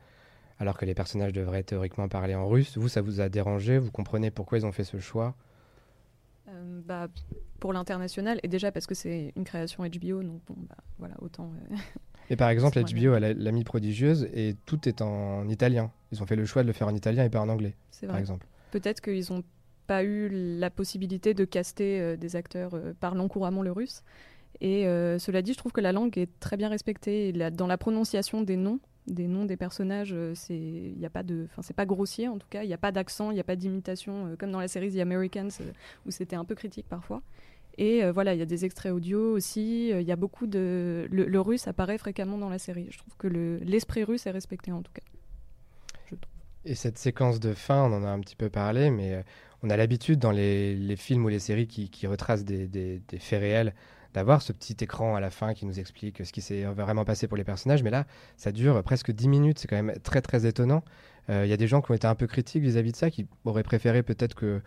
[0.61, 2.77] alors que les personnages devraient théoriquement parler en russe.
[2.77, 3.79] Vous, ça vous a dérangé?
[3.79, 5.33] Vous comprenez pourquoi ils ont fait ce choix?
[6.49, 7.07] Euh, bah,
[7.59, 11.51] pour l'international, et déjà parce que c'est une création HBO, donc bon, bah, voilà, autant.
[11.71, 11.75] euh,
[12.29, 15.91] Et par exemple, HBO, a l'amie prodigieuse, et tout est en italien.
[16.11, 18.05] Ils ont fait le choix de le faire en italien et pas en anglais, c'est
[18.05, 18.21] par vrai.
[18.21, 18.45] exemple.
[18.69, 19.43] Peut-être qu'ils n'ont
[19.87, 24.03] pas eu la possibilité de caster euh, des acteurs parlant couramment le russe.
[24.59, 24.83] Et
[25.17, 27.29] cela dit, je trouve que la langue est très bien respectée.
[27.29, 31.09] Et la- dans la prononciation des noms, des noms des personnages, euh, c'est il a
[31.09, 32.63] pas de, enfin c'est pas grossier en tout cas.
[32.63, 34.91] Il n'y a pas d'accent, il n'y a pas d'imitation euh, comme dans la série
[34.91, 35.71] The Americans euh,
[36.05, 37.21] où c'était un peu critique parfois.
[37.77, 39.89] Et voilà, il y a des extraits audio aussi.
[39.89, 42.87] Il y a beaucoup de le, russe apparaît fréquemment dans la série.
[42.91, 46.17] Je trouve que le- l'esprit russe est respecté en tout cas.
[46.65, 49.23] Et cette séquence de fin, on en a un petit peu parlé, mais
[49.63, 53.73] on a l'habitude dans les, films ou les séries qui, retracent des faits réels
[54.13, 57.27] d'avoir ce petit écran à la fin qui nous explique ce qui s'est vraiment passé
[57.27, 57.83] pour les personnages.
[57.83, 58.05] Mais là,
[58.37, 60.83] ça dure presque 10 minutes, c'est quand même très très étonnant.
[61.29, 63.09] Euh, Il y a des gens qui ont été un peu critiques vis-à-vis de ça,
[63.09, 64.61] qui auraient préféré peut-être que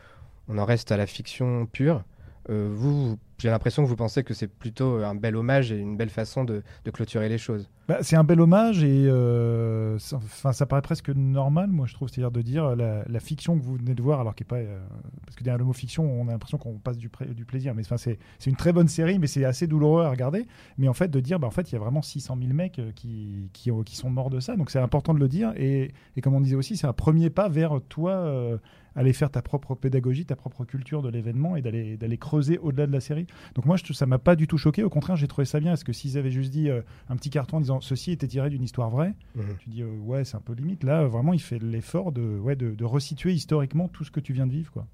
[0.48, 2.04] on en reste à la fiction pure.
[2.50, 5.98] Euh, vous- j'ai l'impression que vous pensez que c'est plutôt un bel hommage et une
[5.98, 6.62] belle façon de,
[6.94, 7.68] clôturer les choses.
[7.88, 12.08] Bah, c'est un bel hommage et euh, ça, ça paraît presque normal, moi je trouve,
[12.08, 14.56] c'est-à-dire de dire euh, la, fiction que vous venez de voir, alors qu'il est pas,
[14.56, 14.80] euh,
[15.26, 17.98] parce que derrière le mot fiction, on a l'impression qu'on passe du, plaisir, mais enfin,
[17.98, 20.46] c'est une très bonne série, mais c'est assez douloureux à regarder.
[20.78, 22.78] Mais en fait, de dire, bah, en fait, il y a vraiment 600 000 mecs
[22.78, 25.52] euh, qui, qui, ont- qui sont morts de ça, donc c'est important de le dire.
[25.56, 28.12] Et, et comme on disait aussi, c'est un premier pas vers toi.
[28.12, 28.56] euh,
[28.96, 32.92] aller faire ta propre pédagogie, ta propre culture de l'événement et d'aller creuser au-delà de
[32.92, 33.26] la série.
[33.54, 34.82] Donc moi, je, ça m'a pas du tout choqué.
[34.82, 35.70] Au contraire, j'ai trouvé ça bien.
[35.72, 38.50] Parce que s'ils avaient juste dit euh, un petit carton en disant ceci était tiré
[38.50, 39.14] d'une histoire vraie,
[39.60, 40.84] tu dis euh, ouais, c'est un peu limite.
[40.84, 44.20] Là, euh, vraiment, il fait l'effort de, ouais, de, de resituer historiquement tout ce que
[44.20, 44.70] tu viens de vivre.
[44.72, 44.86] Quoi.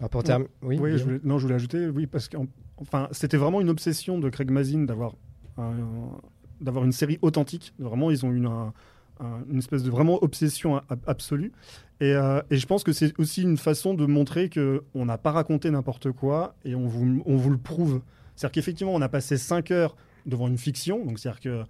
[0.00, 2.36] Alors pour terminer, oui, Oui, je voulais, non, je voulais ajouter, oui, parce que
[2.78, 5.14] enfin, c'était vraiment une obsession de Craig Mazin d'avoir
[5.56, 6.18] un-
[6.60, 7.74] d'avoir une série authentique.
[7.78, 8.72] Vraiment, ils ont eu un- un-
[9.20, 11.52] une espèce de vraiment obsession absolue.
[12.00, 15.18] Et, euh, et je pense que c'est aussi une façon de montrer que on n'a
[15.18, 18.00] pas raconté n'importe quoi et on vous, on vous le prouve.
[18.34, 19.96] C'est-à-dire qu'effectivement, on a passé 5 heures
[20.26, 21.62] devant une fiction, donc c'est-à-dire que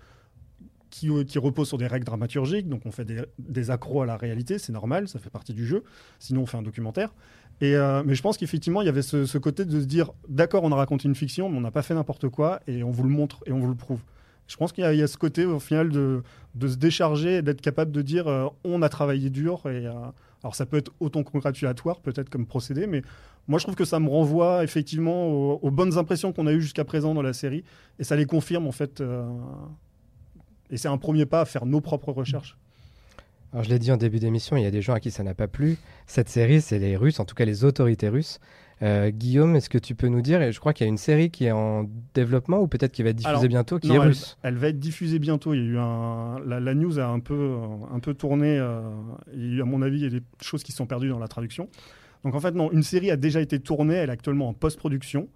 [0.89, 4.17] qui, qui repose sur des règles dramaturgiques, donc on fait des, des accros à la
[4.17, 5.83] réalité, c'est normal, ça fait partie du jeu.
[6.21, 7.13] Sinon, on fait un documentaire.
[7.61, 10.13] Et euh, mais je pense qu'effectivement, il y avait ce, ce côté de se dire,
[10.29, 12.91] d'accord, on a raconté une fiction, mais on n'a pas fait n'importe quoi, et on
[12.91, 14.01] vous le montre et on vous le prouve.
[14.47, 16.23] Je pense qu'il y, y a ce côté, au final, de,
[16.61, 19.63] se décharger et d'être capable de dire, euh, on a travaillé dur.
[19.67, 19.93] Et, euh,
[20.43, 23.03] alors, ça peut être autant congratulatoire, peut-être comme procédé, mais
[23.49, 26.61] moi, je trouve que ça me renvoie effectivement aux, aux bonnes impressions qu'on a eues
[26.61, 27.65] jusqu'à présent dans la série,
[27.99, 29.01] et ça les confirme, en fait.
[29.01, 29.25] euh,
[30.71, 32.57] et c'est un premier pas à faire nos propres recherches.
[33.53, 35.23] Alors je l'ai dit en début d'émission, il y a des gens à qui ça
[35.23, 35.79] n'a pas plu.
[36.07, 38.41] Cette série, c'est les Russes, en tout cas les autorités russes.
[38.83, 40.99] Euh, Guillaume, est-ce que tu peux nous dire, et je crois qu'il y a une
[40.99, 43.95] série qui est en développement ou peut-être qui va être diffusée Alors, bientôt, qui Non,
[43.95, 44.37] est elle, russe.
[44.43, 45.55] elle va être diffusée bientôt.
[45.55, 47.57] Il y a eu un, la, la news a un peu,
[47.93, 48.59] un peu tourné.
[48.59, 48.83] euh,
[49.33, 51.69] à mon avis, il y a des choses qui se sont perdues dans la traduction.
[52.25, 53.95] Donc en fait, non, une série a déjà été tournée.
[53.95, 55.29] Elle est actuellement en post-production.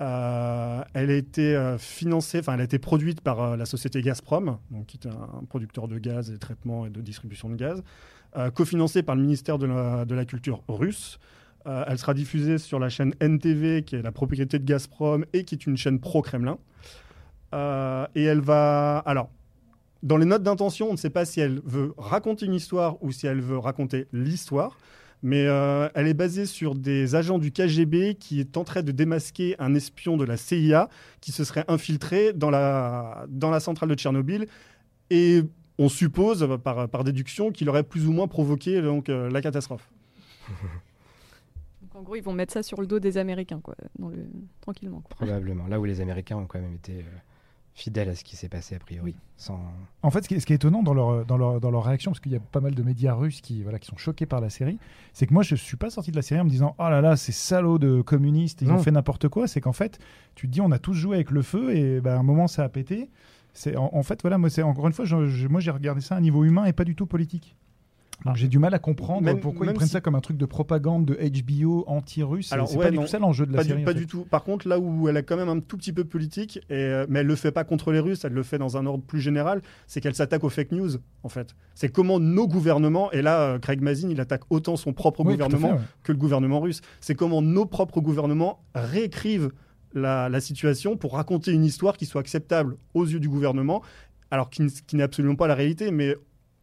[0.00, 4.58] Euh, elle a été euh, financée, enfin, elle a été produite par la société Gazprom,
[4.70, 7.82] donc, qui est un producteur de gaz et de traitement et de distribution de gaz,
[8.54, 11.18] cofinancée par le ministère de la, de la Culture russe.
[11.66, 15.44] Euh, elle sera diffusée sur la chaîne NTV, qui est la propriété de Gazprom et
[15.44, 16.58] qui est une chaîne pro-Kremlin.
[17.54, 18.98] Euh, et elle va.
[18.98, 19.30] Alors,
[20.02, 23.12] dans les notes d'intention, on ne sait pas si elle veut raconter une histoire ou
[23.12, 24.76] si elle veut raconter l'histoire.
[25.24, 29.72] Mais euh, elle est basée sur des agents du KGB qui tenteraient de démasquer un
[29.74, 30.88] espion de la CIA
[31.20, 34.48] qui se serait infiltré dans la, dans la centrale de Tchernobyl.
[35.10, 35.42] Et
[35.78, 39.88] on suppose, par, par déduction, qu'il aurait plus ou moins provoqué donc, la catastrophe.
[41.92, 44.24] Donc en gros, ils vont mettre ça sur le dos des Américains, quoi, dans le...
[44.60, 45.00] tranquillement.
[45.00, 45.16] Quoi.
[45.16, 45.66] Probablement.
[45.66, 47.18] Là où les Américains ont quand même été euh,
[47.74, 49.14] fidèles à ce qui s'est passé a priori.
[49.36, 49.60] Sans...
[50.02, 51.84] En fait, ce qui est, ce qui est étonnant dans leur, dans, leur, dans leur
[51.84, 54.26] réaction, parce qu'il y a pas mal de médias russes qui, voilà, qui sont choqués
[54.26, 54.78] par la série,
[55.12, 57.00] c'est que moi, je suis pas sorti de la série en me disant Oh là
[57.00, 58.74] là, ces salauds de communistes, ils Non.
[58.76, 59.46] ont fait n'importe quoi.
[59.46, 59.98] C'est qu'en fait,
[60.34, 62.46] tu te dis On a tous joué avec le feu et bah, à un moment,
[62.48, 63.10] ça a pété.
[63.54, 66.00] C'est, en, en fait, voilà, moi, c'est, encore une fois, je- je- moi, j'ai regardé
[66.00, 67.54] ça à un niveau humain et pas du tout politique.
[68.24, 68.38] Donc, Ah.
[68.38, 70.36] j'ai du mal à comprendre Même- pourquoi même ils prennent si- ça comme un truc
[70.36, 72.52] de propagande de HBO anti-russe.
[72.52, 73.78] Alors, c'est ouais, pas du non, tout ça l'enjeu de la Pas, série.
[73.80, 73.98] du, pas fait.
[73.98, 74.24] du tout.
[74.30, 77.06] Par contre, là où elle a quand même un tout petit peu politique, et, euh,
[77.08, 79.20] mais elle le fait pas contre les Russes, elle le fait dans un ordre plus
[79.20, 80.90] général, c'est qu'elle s'attaque aux fake news,
[81.24, 81.54] en fait.
[81.74, 85.32] C'est comment nos gouvernements, et là, euh, Craig Mazin, il attaque autant son propre Oui,
[85.32, 85.80] fait, gouvernement ouais.
[86.04, 86.80] que le gouvernement russe.
[87.00, 89.50] C'est comment nos propres gouvernements réécrivent
[89.94, 93.82] la, la situation pour raconter une histoire qui soit acceptable aux yeux du gouvernement,
[94.30, 96.16] alors qui, qui n'est absolument pas la réalité, mais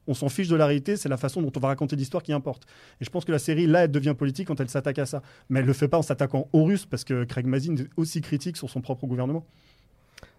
[0.10, 2.34] on s'en fiche de la réalité, c'est la façon dont on va raconter l'histoire qui
[2.34, 2.64] importe.
[3.00, 5.22] Et je pense que la série, là, elle devient politique quand elle s'attaque à ça.
[5.50, 8.20] Mais elle le fait pas en s'attaquant aux Russes, parce que Craig Mazin est aussi
[8.22, 9.46] critique sur son propre gouvernement.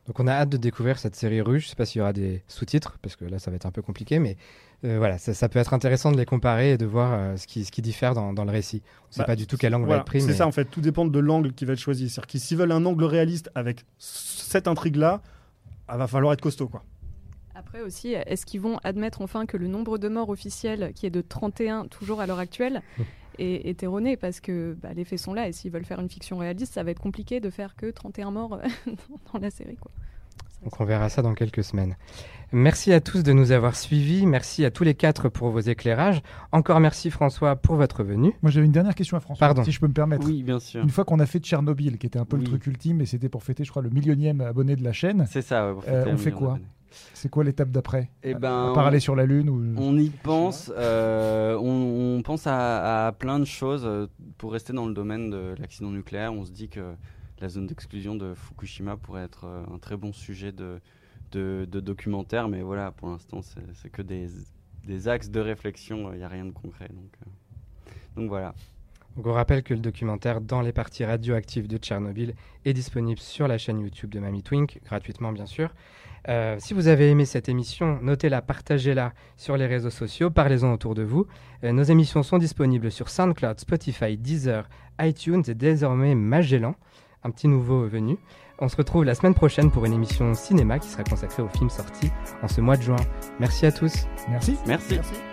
[0.06, 1.64] Donc on a hâte de découvrir cette série russe.
[1.64, 3.70] Je sais pas s'il y aura des sous-titres, parce que là ça va être un
[3.70, 4.36] peu compliqué, mais
[4.84, 7.46] euh, voilà, ça, ça peut être intéressant de les comparer et de voir euh, ce,
[7.46, 8.82] qui, ce qui diffère dans, dans le récit.
[9.04, 10.20] On ne sait Bah, pas du tout quel angle va Voilà, être pris.
[10.22, 12.08] c'est mais- ça en fait, tout dépend de l'angle qui va être choisi.
[12.08, 15.20] C'est-à-dire qu'ils s'ils veulent un angle réaliste avec cette intrigue-là,
[15.92, 16.66] il va falloir être costaud.
[16.68, 16.82] Quoi.
[17.72, 21.10] Après aussi, est-ce qu'ils vont admettre enfin que le nombre de morts officiels, qui est
[21.10, 22.82] de 31 toujours à l'heure actuelle,
[23.38, 24.16] est, est erroné?
[24.16, 26.82] Parce que bah, les faits sont là, et s'ils veulent faire une fiction réaliste, ça
[26.82, 28.90] va être compliqué de faire que 31 morts euh,
[29.32, 29.76] dans la série.
[29.76, 29.90] Quoi.
[30.64, 31.96] Donc on verra ça dans quelques semaines.
[32.52, 34.26] Merci à tous de nous avoir suivis.
[34.26, 36.20] Merci à tous les quatre pour vos éclairages.
[36.52, 38.32] Encore merci François pour votre venue.
[38.42, 39.62] Moi, j'avais une dernière question à François, Pardon.
[39.64, 40.26] si je peux me permettre.
[40.26, 40.82] Oui, bien sûr.
[40.82, 42.42] Une fois qu'on a fait Tchernobyl, qui était un peu Oui.
[42.42, 45.26] le truc ultime, et c'était pour fêter, je crois, le millionième abonné de la chaîne,
[45.30, 45.68] C'est ça.
[45.72, 46.58] ouais, pour Euh, on fait quoi?
[47.14, 49.74] C'est quoi l'étape d'après Eh ben, À part on- aller sur la Lune ou...
[49.76, 53.82] On y pense, euh, on, on pense à, à plein de choses.
[53.84, 54.06] euh,
[54.38, 56.94] Pour rester dans le domaine de l'accident nucléaire, on se dit que
[57.40, 60.80] la zone d'exclusion de Fukushima pourrait être euh, un très bon sujet de,
[61.32, 64.28] de, de documentaire, mais voilà, pour l'instant, c'est c'est que des,
[64.84, 66.88] des axes de réflexion, il n'y a rien de concret.
[66.88, 68.54] Donc, euh, donc voilà.
[69.16, 72.34] Donc on rappelle que le documentaire Dans les parties radioactives de Tchernobyl
[72.64, 75.74] est disponible sur la chaîne YouTube de Mamie Twink, gratuitement bien sûr.
[76.28, 80.94] Euh, si vous avez aimé cette émission, notez-la, partagez-la sur les réseaux sociaux, parlez-en autour
[80.94, 81.26] de vous.
[81.64, 84.68] Euh, nos émissions sont disponibles sur SoundCloud, Spotify, Deezer,
[85.00, 86.74] iTunes et désormais Magellan,
[87.24, 88.18] un petit nouveau venu.
[88.58, 91.70] On se retrouve la semaine prochaine pour une émission cinéma qui sera consacrée aux films
[91.70, 92.10] sortis
[92.42, 92.96] en ce mois de juin.
[93.38, 94.06] Merci à tous.
[94.28, 94.58] Merci.
[94.66, 94.96] Merci.
[94.96, 95.29] Merci.